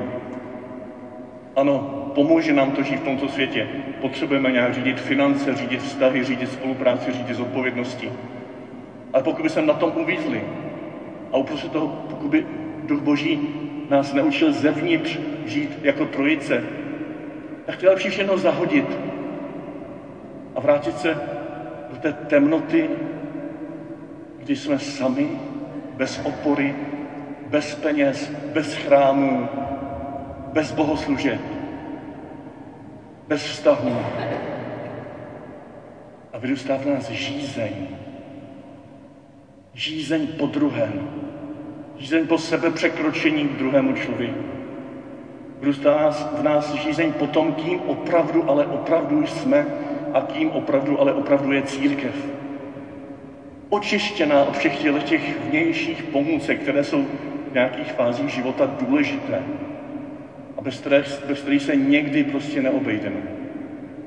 Ano, 1.56 1.78
pomůže 2.14 2.52
nám 2.52 2.70
to 2.70 2.82
žít 2.82 3.00
v 3.00 3.04
tomto 3.04 3.28
světě. 3.28 3.66
Potřebujeme 4.00 4.52
nějak 4.52 4.74
řídit 4.74 5.00
finance, 5.00 5.54
řídit 5.54 5.82
vztahy, 5.82 6.24
řídit 6.24 6.52
spolupráci, 6.52 7.12
řídit 7.12 7.36
zodpovědnosti. 7.36 8.10
Ale 9.12 9.22
pokud 9.22 9.42
by 9.42 9.48
se 9.48 9.62
na 9.62 9.74
tom 9.74 9.92
uvízli 9.96 10.42
a 11.32 11.36
uprostřed 11.36 11.72
toho, 11.72 11.86
pokud 11.86 12.30
by 12.30 12.44
Duch 12.86 13.00
Boží 13.00 13.40
nás 13.88 14.12
neučil 14.12 14.52
zevnitř 14.52 15.18
žít 15.46 15.78
jako 15.82 16.06
trojice, 16.06 16.62
tak 17.66 17.76
to 17.76 17.86
je 17.86 17.90
lepší 17.90 18.08
všechno 18.08 18.38
zahodit 18.38 18.98
a 20.54 20.60
vrátit 20.60 20.98
se 20.98 21.20
do 21.90 21.96
té 21.96 22.12
temnoty, 22.12 22.90
kdy 24.38 24.56
jsme 24.56 24.78
sami, 24.78 25.28
bez 25.96 26.20
opory, 26.24 26.74
bez 27.46 27.74
peněz, 27.74 28.32
bez 28.52 28.74
chrámů, 28.74 29.48
bez 30.52 30.72
bohoslužeb, 30.72 31.40
bez 33.28 33.42
vztahů. 33.44 33.96
A 36.32 36.38
vyrůstá 36.38 36.76
v 36.76 36.86
nás 36.86 37.10
žízeň. 37.10 37.72
Žízeň 39.74 40.26
po 40.26 40.46
druhém. 40.46 41.10
Žízeň 41.96 42.26
po 42.26 42.38
sebe 42.38 42.70
překročení 42.70 43.48
k 43.48 43.58
druhému 43.58 43.92
člověku. 43.92 44.59
Vyrůstá 45.60 46.10
v 46.10 46.42
nás 46.42 46.74
žízeň 46.74 47.12
po 47.12 47.26
tom, 47.26 47.52
kým 47.52 47.80
opravdu, 47.80 48.50
ale 48.50 48.66
opravdu 48.66 49.26
jsme 49.26 49.66
a 50.12 50.20
kým 50.20 50.50
opravdu, 50.50 51.00
ale 51.00 51.12
opravdu 51.12 51.52
je 51.52 51.62
církev. 51.62 52.26
Očištěná 53.68 54.44
od 54.44 54.56
všech 54.56 54.86
těch 55.04 55.40
vnějších 55.48 56.02
pomůcek, 56.02 56.60
které 56.60 56.84
jsou 56.84 57.04
v 57.50 57.54
nějakých 57.54 57.92
fázích 57.92 58.28
života 58.28 58.70
důležité. 58.80 59.42
a 60.58 60.60
bez 60.60 60.80
kterých, 60.80 61.24
bez 61.26 61.40
kterých 61.40 61.62
se 61.62 61.76
někdy 61.76 62.24
prostě 62.24 62.62
neobejdeme, 62.62 63.22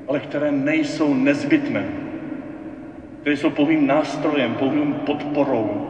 ale 0.08 0.20
které 0.20 0.52
nejsou 0.52 1.14
nezbytné, 1.14 1.84
které 3.20 3.36
jsou 3.36 3.50
pouhým 3.50 3.86
nástrojem, 3.86 4.54
pouhým 4.54 4.94
podporou 4.94 5.86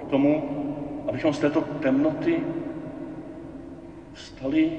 k 0.00 0.10
tomu, 0.10 0.48
abychom 1.08 1.32
z 1.32 1.38
této 1.38 1.60
temnoty 1.60 2.40
vstali, 4.16 4.70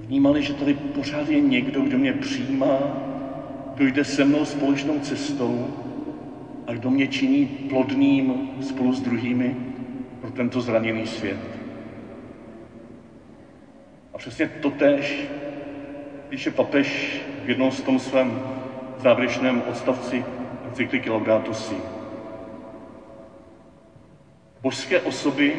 vnímali, 0.00 0.42
že 0.42 0.52
tady 0.52 0.74
pořád 0.74 1.28
je 1.28 1.40
někdo, 1.40 1.80
kdo 1.80 1.98
mě 1.98 2.12
přijímá, 2.12 2.78
kdo 3.74 3.86
jde 3.86 4.04
se 4.04 4.24
mnou 4.24 4.44
společnou 4.44 4.98
cestou 4.98 5.66
a 6.66 6.72
kdo 6.72 6.90
mě 6.90 7.06
činí 7.06 7.46
plodným 7.46 8.50
spolu 8.60 8.92
s 8.92 9.00
druhými 9.00 9.56
pro 10.20 10.30
tento 10.30 10.60
zraněný 10.60 11.06
svět. 11.06 11.38
A 14.14 14.18
přesně 14.18 14.46
totéž 14.46 15.26
píše 16.28 16.50
papež 16.50 17.20
v 17.44 17.48
jednom 17.48 17.70
z 17.70 17.80
tom 17.80 17.98
svém 17.98 18.42
závěrečném 19.02 19.62
odstavci 19.68 20.24
encykliky 20.66 21.10
Laudato 21.10 21.54
Si. 21.54 21.74
Božské 24.62 25.00
osoby 25.00 25.56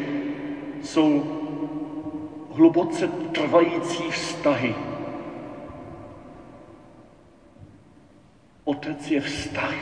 jsou 0.82 1.37
hluboce 2.58 3.08
trvající 3.32 4.10
vztahy. 4.10 4.74
Otec 8.64 9.10
je 9.10 9.20
vztah. 9.20 9.74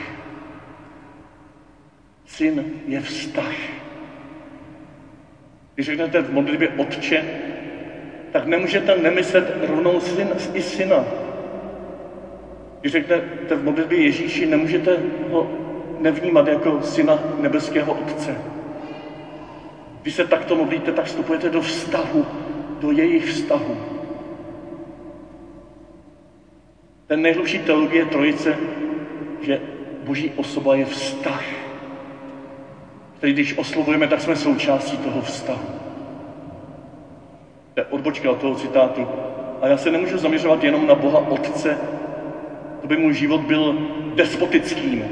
Syn 2.25 2.65
je 2.87 3.01
vztah. 3.01 3.55
Když 5.75 5.85
řeknete 5.85 6.21
v 6.21 6.33
modlitbě 6.33 6.69
Otče, 6.69 7.25
tak 8.31 8.45
nemůžete 8.45 8.97
nemyslet 8.97 9.57
rovnou 9.67 9.99
syn 9.99 10.29
i 10.53 10.61
syna. 10.61 11.05
Když 12.81 12.91
řeknete 12.91 13.55
v 13.55 13.63
modlitbě 13.63 14.03
Ježíši, 14.03 14.45
nemůžete 14.45 14.97
ho 15.29 15.47
nevnímat 15.99 16.47
jako 16.47 16.81
syna 16.81 17.19
nebeského 17.39 17.93
Otce. 17.93 18.37
Když 20.01 20.15
se 20.15 20.27
takto 20.27 20.55
modlíte, 20.55 20.91
tak 20.91 21.05
vstupujete 21.05 21.49
do 21.49 21.61
vztahu, 21.61 22.25
do 22.79 22.91
jejich 22.91 23.25
vztahu. 23.25 23.77
Ten 27.07 27.21
nejhlubší 27.21 27.59
teologie 27.59 28.05
Trojice, 28.05 28.57
že 29.41 29.61
Boží 30.03 30.31
osoba 30.35 30.75
je 30.75 30.85
vztah, 30.85 31.43
který 33.17 33.33
když 33.33 33.57
oslovujeme, 33.57 34.07
tak 34.07 34.21
jsme 34.21 34.35
součástí 34.35 34.97
toho 34.97 35.21
vztahu. 35.21 35.67
To 37.73 37.79
je 37.79 37.85
odbočka 37.85 38.31
od 38.31 38.37
toho 38.37 38.55
citátu. 38.55 39.07
A 39.61 39.67
já 39.67 39.77
se 39.77 39.91
nemůžu 39.91 40.17
zaměřovat 40.17 40.63
jenom 40.63 40.87
na 40.87 40.95
Boha 40.95 41.19
Otce, 41.19 41.77
to 42.81 42.87
by 42.87 42.97
můj 42.97 43.13
život 43.13 43.41
byl 43.41 43.77
despotickým, 44.15 45.05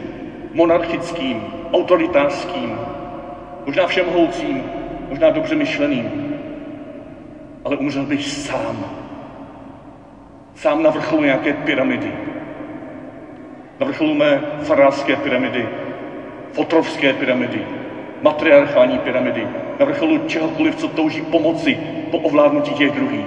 monarchickým, 0.54 1.43
autoritářským, 1.73 2.78
možná 3.65 3.88
všemhoucím, 3.88 4.63
možná 5.10 5.30
dobře 5.30 5.56
myšleným, 5.56 6.24
ale 7.65 7.75
umřel 7.75 8.06
bych 8.06 8.25
sám. 8.25 8.86
Sám 10.56 10.84
na 10.84 10.89
vrcholu 10.89 11.23
nějaké 11.23 11.54
pyramidy. 11.54 12.12
Na 13.80 13.86
vrcholu 13.86 14.13
mé 14.13 14.41
farářské 14.63 15.15
pyramidy, 15.15 15.69
fotrovské 16.51 17.13
pyramidy, 17.13 17.65
matriarchální 18.21 18.97
pyramidy, 18.97 19.47
na 19.80 19.86
vrcholu 19.86 20.17
čehokoliv, 20.28 20.75
co 20.75 20.88
touží 20.88 21.21
pomoci 21.21 21.78
po 22.12 22.17
ovládnutí 22.17 22.73
těch 22.73 22.91
druhých. 22.91 23.25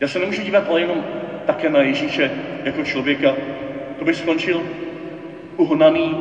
Já 0.00 0.08
se 0.08 0.18
nemůžu 0.18 0.42
dívat 0.42 0.64
ale 0.68 0.80
jenom 0.80 1.04
také 1.46 1.70
na 1.70 1.80
Ježíše 1.80 2.30
jako 2.64 2.82
člověka. 2.82 3.32
To 3.98 4.04
bych 4.04 4.16
skončil 4.16 4.62
uhnaný 5.56 6.16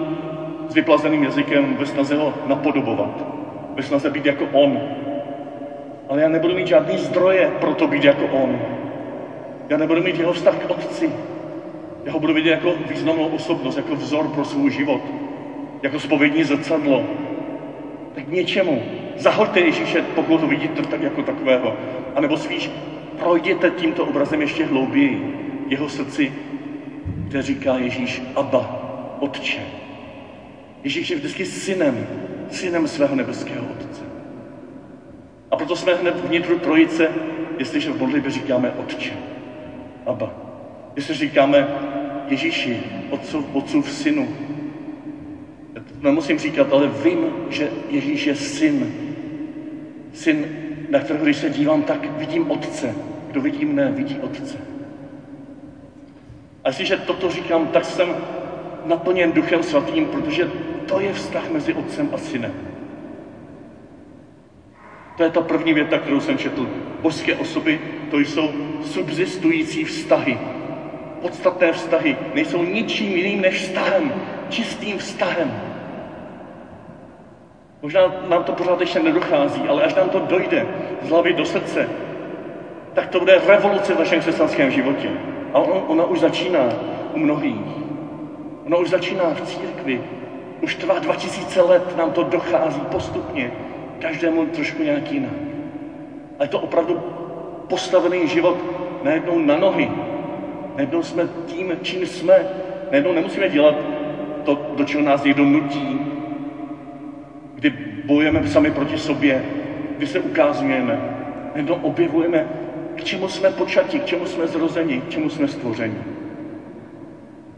s 0.69 0.73
vyplazeným 0.73 1.23
jazykem 1.23 1.75
ve 1.75 1.85
snaze 1.85 2.15
ho 2.15 2.33
napodobovat, 2.45 3.25
ve 3.75 3.83
snaze 3.83 4.09
být 4.09 4.25
jako 4.25 4.45
on. 4.51 4.79
Ale 6.13 6.21
já 6.21 6.29
nebudu 6.29 6.55
mít 6.55 6.67
žádný 6.67 6.97
zdroje 6.97 7.51
pro 7.59 7.73
to 7.73 7.87
být 7.87 8.03
jako 8.03 8.25
on. 8.25 8.59
Já 9.69 9.77
nebudu 9.77 10.03
mít 10.03 10.19
jeho 10.19 10.33
vztah 10.33 10.55
k 10.55 10.69
otci. 10.69 11.09
Já 12.05 12.11
ho 12.11 12.19
budu 12.19 12.33
vidět 12.33 12.51
jako 12.51 12.73
významnou 12.89 13.27
osobnost, 13.27 13.77
jako 13.77 13.95
vzor 13.95 14.27
pro 14.27 14.45
svůj 14.45 14.71
život, 14.71 15.01
jako 15.83 15.99
spovědní 15.99 16.43
zrcadlo. 16.43 17.03
Tak 18.15 18.27
něčemu. 18.27 18.83
Zahoďte 19.17 19.59
Ježíše, 19.59 20.01
pokud 20.15 20.41
ho 20.41 20.47
vidíte 20.47 20.81
tak 20.81 21.01
jako 21.01 21.23
takového. 21.23 21.77
A 22.15 22.21
nebo 22.21 22.37
spíš 22.37 22.71
projděte 23.19 23.69
tímto 23.69 24.05
obrazem 24.05 24.41
ještě 24.41 24.65
hlouběji. 24.65 25.39
Jeho 25.67 25.89
srdci, 25.89 26.33
kde 27.05 27.41
říká 27.41 27.77
Ježíš 27.77 28.21
Abba, 28.35 28.81
Otče. 29.19 29.61
Ježíš 30.83 31.09
je 31.09 31.15
vždycky 31.15 31.45
synem, 31.45 32.07
synem 32.51 32.87
svého 32.87 33.15
nebeského 33.15 33.65
Otce. 33.65 34.02
A 35.53 35.55
proto 35.55 35.75
jsme 35.75 35.95
hned 35.95 36.25
vnitru 36.25 36.59
trojice, 36.59 37.09
jestliže 37.57 37.91
v 37.91 37.99
modlitbě 37.99 38.31
říkáme 38.31 38.71
Otče, 38.71 39.13
Abba. 40.05 40.33
Jestli 40.95 41.13
říkáme 41.13 41.67
Ježíši, 42.27 42.79
Otcův, 43.09 43.45
Otcův 43.53 43.91
synu. 43.91 44.27
Já 45.75 45.81
to 45.81 45.93
nemusím 46.01 46.39
říkat, 46.39 46.73
ale 46.73 46.87
vím, 46.87 47.25
že 47.49 47.69
Ježíš 47.89 48.25
je 48.25 48.35
syn. 48.35 48.93
Syn, 50.13 50.45
na 50.89 50.99
kterého 50.99 51.25
když 51.25 51.37
se 51.37 51.49
dívám, 51.49 51.83
tak 51.83 52.17
vidím 52.17 52.51
Otce. 52.51 52.95
Kdo 53.31 53.41
vidí 53.41 53.65
mne, 53.65 53.91
vidí 53.91 54.19
Otce. 54.21 54.57
A 56.63 56.69
jestliže 56.69 56.97
toto 56.97 57.29
říkám, 57.29 57.67
tak 57.67 57.85
jsem 57.85 58.15
naplněn 58.85 59.31
Duchem 59.31 59.63
Svatým, 59.63 60.05
protože 60.05 60.51
to 60.85 60.99
je 60.99 61.13
vztah 61.13 61.49
mezi 61.49 61.73
Otcem 61.73 62.09
a 62.13 62.17
Synem. 62.17 62.72
To 65.17 65.23
je 65.23 65.29
ta 65.29 65.41
první 65.41 65.73
věta, 65.73 65.97
kterou 65.97 66.19
jsem 66.19 66.37
četl. 66.37 66.67
Božské 67.01 67.35
osoby, 67.35 67.79
to 68.11 68.19
jsou 68.19 68.49
subsistující 68.81 69.83
vztahy. 69.83 70.37
Podstatné 71.21 71.71
vztahy 71.71 72.17
nejsou 72.33 72.63
ničím 72.63 73.11
jiným 73.11 73.41
než 73.41 73.61
vztahem, 73.61 74.13
čistým 74.49 74.97
vztahem. 74.97 75.61
Možná 77.81 78.01
nám 78.29 78.43
to 78.43 78.51
pořád 78.51 78.81
ještě 78.81 78.99
nedochází, 78.99 79.61
ale 79.61 79.83
až 79.83 79.95
nám 79.95 80.09
to 80.09 80.19
dojde 80.19 80.67
z 81.01 81.09
hlavy 81.09 81.33
do 81.33 81.45
srdce, 81.45 81.89
tak 82.93 83.07
to 83.07 83.19
bude 83.19 83.41
revoluce 83.47 83.93
v 83.93 83.99
našem 83.99 84.19
křesťanském 84.19 84.71
životě. 84.71 85.09
A 85.53 85.59
on, 85.59 85.83
ona 85.87 86.05
už 86.05 86.19
začíná 86.19 86.69
u 87.13 87.19
mnohých. 87.19 87.83
Ona 88.65 88.77
už 88.77 88.89
začíná 88.89 89.23
v 89.33 89.41
církvi. 89.41 90.01
Už 90.61 90.75
trvá 90.75 90.99
2000 90.99 91.61
let, 91.61 91.97
nám 91.97 92.11
to 92.11 92.23
dochází 92.23 92.81
postupně. 92.81 93.51
Každému 94.03 94.45
trošku 94.45 94.83
nějak 94.83 95.11
jinak. 95.11 95.31
A 96.39 96.43
je 96.43 96.49
to 96.49 96.59
opravdu 96.59 96.99
postavený 97.67 98.27
život 98.27 98.57
najednou 99.03 99.39
na 99.39 99.57
nohy. 99.57 99.89
Najednou 100.75 101.03
jsme 101.03 101.27
tím, 101.45 101.77
čím 101.81 102.05
jsme. 102.05 102.45
Najednou 102.91 103.13
nemusíme 103.13 103.49
dělat 103.49 103.75
to, 104.43 104.73
do 104.75 104.83
čeho 104.83 105.03
nás 105.03 105.23
někdo 105.23 105.45
nutí, 105.45 105.99
kdy 107.55 107.69
bojujeme 108.05 108.47
sami 108.47 108.71
proti 108.71 108.97
sobě, 108.97 109.43
kdy 109.97 110.07
se 110.07 110.19
ukázujeme. 110.19 110.99
Najednou 111.53 111.75
objevujeme, 111.75 112.45
k 112.95 113.03
čemu 113.03 113.27
jsme 113.27 113.49
počati, 113.49 113.99
k 113.99 114.05
čemu 114.05 114.25
jsme 114.25 114.47
zrozeni, 114.47 114.99
k 114.99 115.09
čemu 115.09 115.29
jsme 115.29 115.47
stvořeni. 115.47 115.97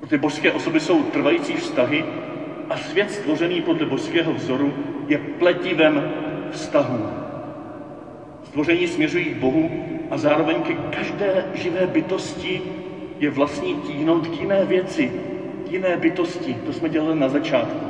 Ty 0.07 0.17
božské 0.17 0.51
osoby 0.51 0.79
jsou 0.79 1.03
trvající 1.03 1.55
vztahy 1.55 2.05
a 2.69 2.77
svět 2.77 3.11
stvořený 3.11 3.61
podle 3.61 3.85
božského 3.85 4.33
vzoru 4.33 4.73
je 5.07 5.17
pletivem 5.17 6.24
vztahů. 6.51 7.07
Stvoření 8.43 8.87
směřují 8.87 9.25
k 9.25 9.37
Bohu 9.37 9.71
a 10.11 10.17
zároveň 10.17 10.61
ke 10.61 10.73
každé 10.73 11.45
živé 11.53 11.87
bytosti 11.87 12.61
je 13.19 13.29
vlastní 13.29 13.75
tíhnout 13.75 14.27
k 14.27 14.39
jiné 14.39 14.65
věci, 14.65 15.11
k 15.67 15.71
jiné 15.71 15.97
bytosti. 15.97 16.57
To 16.65 16.73
jsme 16.73 16.89
dělali 16.89 17.19
na 17.19 17.29
začátku. 17.29 17.85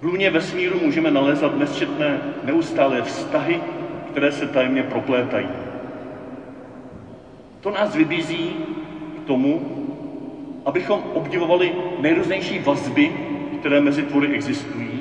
V 0.00 0.02
hlubně 0.02 0.30
vesmíru 0.30 0.80
můžeme 0.82 1.10
nalézat 1.10 1.58
nesčetné 1.58 2.20
neustálé 2.44 3.02
vztahy, 3.02 3.60
které 4.10 4.32
se 4.32 4.46
tajemně 4.46 4.82
proplétají. 4.82 5.48
To 7.60 7.70
nás 7.70 7.96
vybízí 7.96 8.56
k 9.22 9.26
tomu, 9.26 9.60
abychom 10.64 11.02
obdivovali 11.14 11.72
nejrůznější 12.00 12.58
vazby, 12.58 13.12
které 13.60 13.80
mezi 13.80 14.02
tvory 14.02 14.28
existují, 14.28 14.95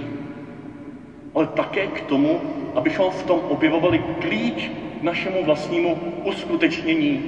ale 1.36 1.48
také 1.48 1.88
k 1.88 2.02
tomu, 2.02 2.42
abychom 2.76 3.12
v 3.12 3.24
tom 3.24 3.40
objevovali 3.50 4.00
klíč 4.20 4.72
k 5.00 5.04
našemu 5.04 5.46
vlastnímu 5.46 5.98
uskutečnění. 6.24 7.24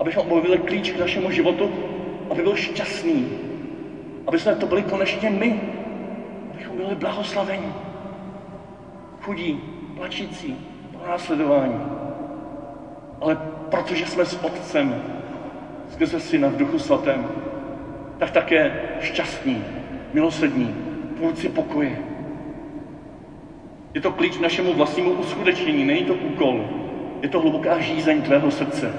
Abychom 0.00 0.32
objevili 0.32 0.58
klíč 0.58 0.90
k 0.90 1.00
našemu 1.00 1.30
životu, 1.30 1.70
aby 2.30 2.42
byl 2.42 2.56
šťastný. 2.56 3.28
Aby 4.26 4.38
jsme 4.38 4.54
to 4.54 4.66
byli 4.66 4.82
konečně 4.82 5.30
my. 5.30 5.60
Abychom 6.54 6.76
byli 6.76 6.94
blahoslavení. 6.94 7.74
Chudí, 9.20 9.60
plačící, 9.96 10.56
následování. 11.08 11.80
Ale 13.20 13.38
protože 13.70 14.06
jsme 14.06 14.24
s 14.24 14.44
Otcem, 14.44 15.02
skrze 15.92 16.20
Syna 16.20 16.48
v 16.48 16.56
Duchu 16.56 16.78
Svatém, 16.78 17.28
tak 18.18 18.30
také 18.30 18.80
šťastní, 19.00 19.64
milosrdní, 20.12 20.74
tvůrci 21.16 21.48
pokoje. 21.48 22.15
Je 23.96 24.02
to 24.02 24.12
klíč 24.12 24.36
k 24.36 24.40
našemu 24.40 24.74
vlastnímu 24.74 25.10
uskutečnění, 25.10 25.84
není 25.84 26.04
to 26.04 26.14
úkol. 26.14 26.64
Je 27.22 27.28
to 27.28 27.40
hluboká 27.40 27.78
žízeň 27.78 28.22
tvého 28.22 28.50
srdce. 28.50 28.92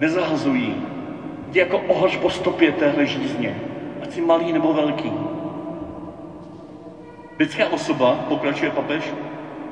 Nezahazují. 0.00 0.74
Jdi 1.48 1.58
jako 1.58 1.78
ohač 1.78 2.16
po 2.16 2.30
stopě 2.30 2.72
téhle 2.72 3.06
žízně, 3.06 3.60
ať 4.02 4.12
jsi 4.12 4.20
malý 4.20 4.52
nebo 4.52 4.72
velký. 4.72 5.12
Lidská 7.38 7.68
osoba, 7.68 8.24
pokračuje 8.28 8.70
papež, 8.70 9.04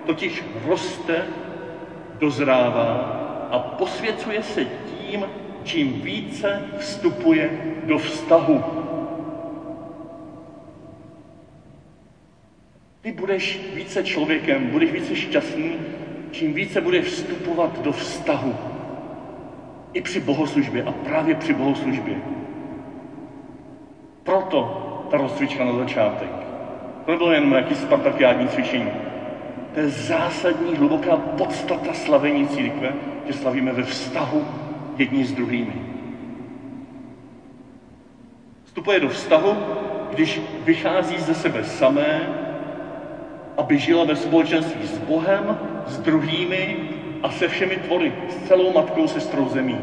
totiž 0.07 0.45
roste, 0.67 1.27
dozrává 2.19 2.89
a 3.51 3.59
posvěcuje 3.59 4.43
se 4.43 4.65
tím, 4.65 5.25
čím 5.63 6.01
více 6.01 6.63
vstupuje 6.79 7.51
do 7.85 7.99
vztahu. 7.99 8.65
Ty 13.05 13.13
budeš 13.13 13.61
více 13.75 14.03
člověkem, 14.03 14.67
budeš 14.67 14.93
více 14.93 15.17
šťastný, 15.17 15.73
čím 16.31 16.55
více 16.55 16.81
budeš 16.81 17.07
vstupovat 17.07 17.83
do 17.83 17.93
vztahu. 17.93 18.55
I 19.93 20.01
při 20.01 20.21
bohoslužbě 20.21 20.83
a 20.83 20.93
právě 20.93 21.35
při 21.35 21.55
bohoslužbě. 21.55 22.17
Proto 24.23 24.63
ta 25.11 25.17
rozcvička 25.17 25.65
na 25.65 25.73
začátek. 25.73 26.31
To 27.05 27.11
nebylo 27.11 27.33
jen 27.33 27.51
nějaký 27.51 27.75
spartakiádní 27.75 28.49
cvičení. 28.49 28.91
To 29.75 29.81
je 29.81 29.89
zásadní, 29.89 30.77
hluboká 30.77 31.17
podstata 31.17 31.93
slavení 31.93 32.49
církve, 32.49 32.93
že 33.27 33.33
slavíme 33.33 33.73
ve 33.73 33.83
vztahu 33.83 34.45
jedni 34.97 35.25
s 35.25 35.33
druhými. 35.33 35.83
Vstupuje 38.65 39.01
do 39.01 39.09
vztahu, 39.09 39.57
když 40.11 40.41
vychází 40.65 41.19
ze 41.19 41.35
sebe 41.35 41.65
samé, 41.65 42.44
aby 43.57 43.79
žila 43.79 44.05
ve 44.05 44.17
společenství 44.17 44.87
s 44.87 44.99
Bohem, 44.99 45.59
s 45.87 45.99
druhými 45.99 46.77
a 47.23 47.31
se 47.31 47.49
všemi 47.49 47.77
tvory, 47.77 48.13
s 48.29 48.49
celou 48.49 48.73
matkou 48.73 49.09
sestrou 49.09 49.49
zemí. 49.49 49.79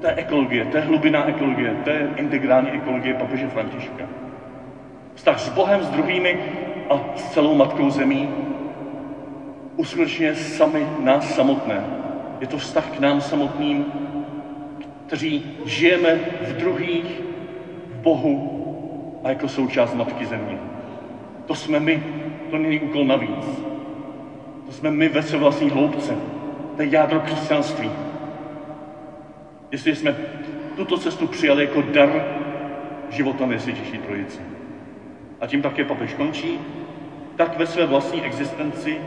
To 0.00 0.06
je 0.06 0.14
ekologie, 0.14 0.64
to 0.64 0.76
je 0.76 0.82
hlubiná 0.82 1.28
ekologie, 1.28 1.76
to 1.84 1.90
je 1.90 2.10
integrální 2.16 2.70
ekologie 2.70 3.14
papeže 3.14 3.48
Františka. 3.48 4.04
Vztah 5.14 5.40
s 5.40 5.48
Bohem, 5.48 5.82
s 5.82 5.88
druhými 5.88 6.38
a 6.90 7.00
s 7.16 7.30
celou 7.30 7.54
matkou 7.54 7.90
zemí 7.90 8.28
uskutečně 9.76 10.34
sami 10.34 10.86
nás 10.98 11.34
samotné. 11.34 11.84
Je 12.40 12.46
to 12.46 12.58
vztah 12.58 12.90
k 12.90 13.00
nám 13.00 13.20
samotným, 13.20 13.86
kteří 15.06 15.44
žijeme 15.64 16.14
v 16.40 16.52
druhých, 16.56 17.22
v 17.88 18.02
Bohu 18.02 18.50
a 19.24 19.28
jako 19.28 19.48
součást 19.48 19.94
Matky 19.94 20.26
Země. 20.26 20.58
To 21.46 21.54
jsme 21.54 21.80
my, 21.80 22.02
není 22.58 22.80
úkol 22.80 23.04
navíc. 23.04 23.62
To 24.66 24.72
jsme 24.72 24.90
my 24.90 25.08
ve 25.08 25.22
své 25.22 25.38
vlastní 25.38 25.70
hloubce. 25.70 26.16
To 26.76 26.82
je 26.82 26.88
jádro 26.88 27.20
křesťanství. 27.20 27.90
Jestli 29.70 29.96
jsme 29.96 30.16
tuto 30.76 30.98
cestu 30.98 31.26
přijali 31.26 31.64
jako 31.64 31.82
dar 31.82 32.24
života 33.10 33.44
Ježíši 33.50 33.98
Trojice. 33.98 34.40
A 35.40 35.46
tím 35.46 35.62
také 35.62 35.84
papež 35.84 36.14
končí, 36.14 36.58
tak 37.36 37.58
ve 37.58 37.66
své 37.66 37.86
vlastní 37.86 38.22
existenci 38.22 38.98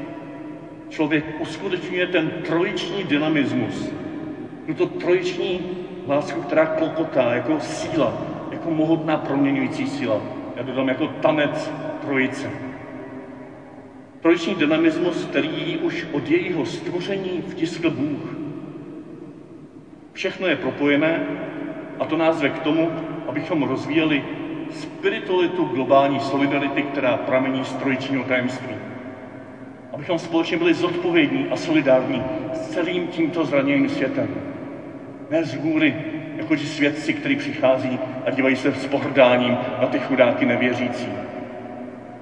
člověk 0.89 1.25
uskutečňuje 1.39 2.07
ten 2.07 2.29
trojiční 2.29 3.03
dynamismus, 3.03 3.89
tuto 4.65 4.85
trojiční 4.85 5.61
lásku, 6.07 6.41
která 6.41 6.65
klopotá 6.65 7.33
jako 7.33 7.59
síla, 7.59 8.13
jako 8.51 8.71
mohutná 8.71 9.17
proměňující 9.17 9.87
síla. 9.87 10.21
Já 10.55 10.63
dodám 10.63 10.87
jako 10.87 11.07
tanec 11.07 11.71
trojice. 12.01 12.66
Trojiční 14.27 14.55
dynamismus, 14.55 15.25
který 15.25 15.77
už 15.77 16.05
od 16.11 16.29
jejího 16.29 16.65
stvoření 16.65 17.43
vtiskl 17.49 17.89
Bůh. 17.89 18.35
Všechno 20.13 20.47
je 20.47 20.55
propojené 20.55 21.21
a 21.99 22.05
to 22.05 22.17
nás 22.17 22.41
ve 22.41 22.49
k 22.49 22.59
tomu, 22.59 22.91
abychom 23.27 23.63
rozvíjeli 23.63 24.23
spiritualitu 24.71 25.63
globální 25.63 26.19
solidarity, 26.19 26.81
která 26.81 27.17
pramení 27.17 27.65
z 27.65 27.73
trojičního 27.73 28.23
tajemství 28.23 28.75
abychom 29.93 30.19
společně 30.19 30.57
byli 30.57 30.73
zodpovědní 30.73 31.45
a 31.51 31.55
solidární 31.55 32.23
s 32.53 32.67
celým 32.67 33.07
tímto 33.07 33.45
zraněným 33.45 33.89
světem. 33.89 34.27
Ne 35.29 35.43
z 35.43 35.55
hůry, 35.55 35.95
jako 36.37 36.55
ti 36.55 36.65
svědci, 36.65 37.13
kteří 37.13 37.35
přichází 37.35 37.99
a 38.25 38.29
dívají 38.29 38.55
se 38.55 38.73
s 38.73 38.87
pohrdáním 38.87 39.57
na 39.81 39.87
ty 39.87 39.99
chudáky 39.99 40.45
nevěřící. 40.45 41.26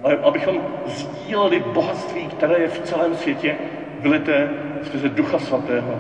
Ale 0.06 0.18
abychom 0.24 0.62
sdíleli 0.86 1.60
bohatství, 1.60 2.28
které 2.28 2.60
je 2.60 2.68
v 2.68 2.80
celém 2.80 3.16
světě 3.16 3.56
vylité 4.00 4.50
skrze 4.84 5.10
Ducha 5.10 5.40
Svatého, 5.40 6.00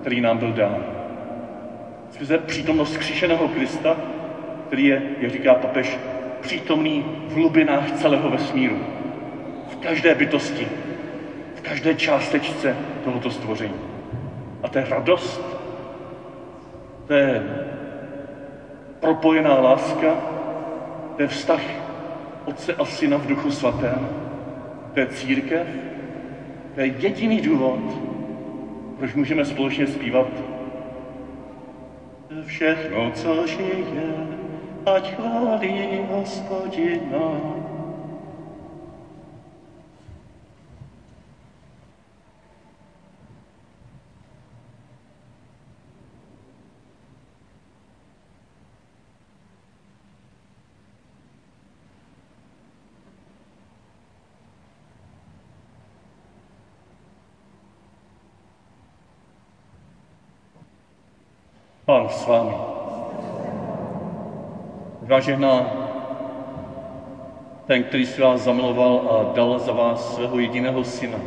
který 0.00 0.20
nám 0.20 0.38
byl 0.38 0.52
dán. 0.52 0.84
Skrze 2.10 2.38
přítomnost 2.38 2.96
křišeného 2.96 3.48
Krista, 3.48 3.96
který 4.66 4.86
je, 4.86 5.02
jak 5.20 5.32
říká 5.32 5.54
papež, 5.54 5.98
přítomný 6.40 7.04
v 7.28 7.34
hlubinách 7.34 7.92
celého 7.92 8.30
vesmíru. 8.30 8.76
V 9.68 9.76
každé 9.76 10.14
bytosti, 10.14 10.68
v 11.54 11.60
každé 11.60 11.94
částečce 11.94 12.76
tohoto 13.04 13.30
stvoření. 13.30 13.80
A 14.62 14.68
to 14.68 14.78
je 14.78 14.86
radost, 14.90 15.56
to 17.06 17.12
je 17.14 17.42
propojená 19.00 19.60
láska, 19.60 20.14
to 21.16 21.22
je 21.22 21.28
vztah 21.28 21.60
Otce 22.44 22.74
a 22.74 22.84
Syna 22.84 23.16
v 23.16 23.26
Duchu 23.26 23.50
Svatém, 23.50 24.08
to 24.94 25.00
je 25.00 25.06
církev, 25.06 25.66
to 26.74 26.80
je 26.80 26.86
jediný 26.86 27.40
důvod, 27.40 27.80
proč 28.98 29.14
můžeme 29.14 29.44
společně 29.44 29.86
zpívat 29.86 30.26
Všechno, 32.46 33.10
co 33.10 33.46
žije, 33.46 34.26
ať 34.86 35.14
chválí 35.14 36.00
Hospodina. 36.10 37.59
Pán 61.90 62.08
s 62.08 62.26
vámi. 62.26 62.54
Vážená, 65.02 65.66
ten, 67.66 67.82
který 67.82 68.06
si 68.06 68.22
vás 68.22 68.40
zamiloval 68.40 69.10
a 69.10 69.34
dal 69.34 69.58
za 69.58 69.72
vás 69.72 70.14
svého 70.14 70.38
jediného 70.38 70.84
syna, 70.84 71.18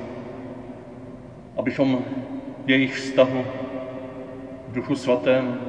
abychom 1.58 2.00
v 2.66 2.70
jejich 2.70 2.96
vztahu 2.96 3.44
v 4.68 4.74
Duchu 4.74 4.96
Svatém 4.96 5.60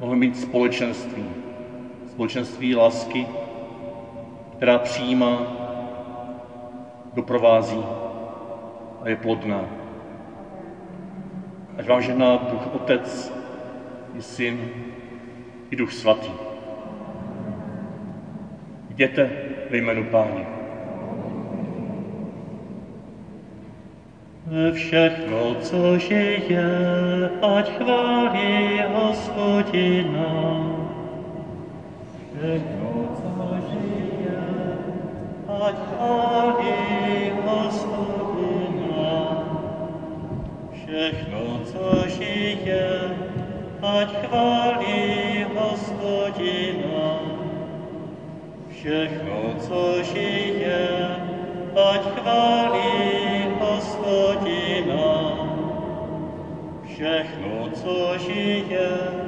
mohli 0.00 0.16
mít 0.16 0.40
společenství. 0.40 1.24
Společenství 2.10 2.74
lásky, 2.74 3.26
která 4.56 4.78
přijímá, 4.78 5.38
doprovází 7.12 7.84
a 9.02 9.08
je 9.08 9.16
plodná. 9.16 9.60
Ať 11.78 11.88
vám 11.88 12.00
žehná 12.00 12.36
Duch 12.36 12.74
Otec, 12.74 13.43
i 14.18 14.22
Syn, 14.22 14.70
i 15.70 15.76
Duch 15.76 15.92
Svatý. 15.92 16.30
Jděte 18.90 19.30
ve 19.70 19.76
jménu 19.76 20.04
Páně. 20.04 20.46
Všechno, 24.72 25.54
co 25.54 25.98
žije, 25.98 27.30
ať 27.56 27.70
chválí 27.76 28.82
Hospodina. 28.94 30.30
Všechno, 32.34 33.08
co 33.16 33.56
žije, 33.70 34.38
ať 35.66 35.74
chválí 35.74 37.32
Hospodina. 37.44 39.14
Všechno, 40.72 41.60
co 41.64 42.08
žije, 42.08 43.23
ať 43.84 44.08
chválí 44.24 45.44
hospodina. 45.52 47.20
Všechno, 48.72 49.54
co 49.60 49.80
žije, 50.02 50.88
ať 51.76 52.02
chválí 52.16 52.92
hospodina. 53.60 55.12
Všechno, 56.88 57.70
co 57.74 58.18
žije, 58.18 59.23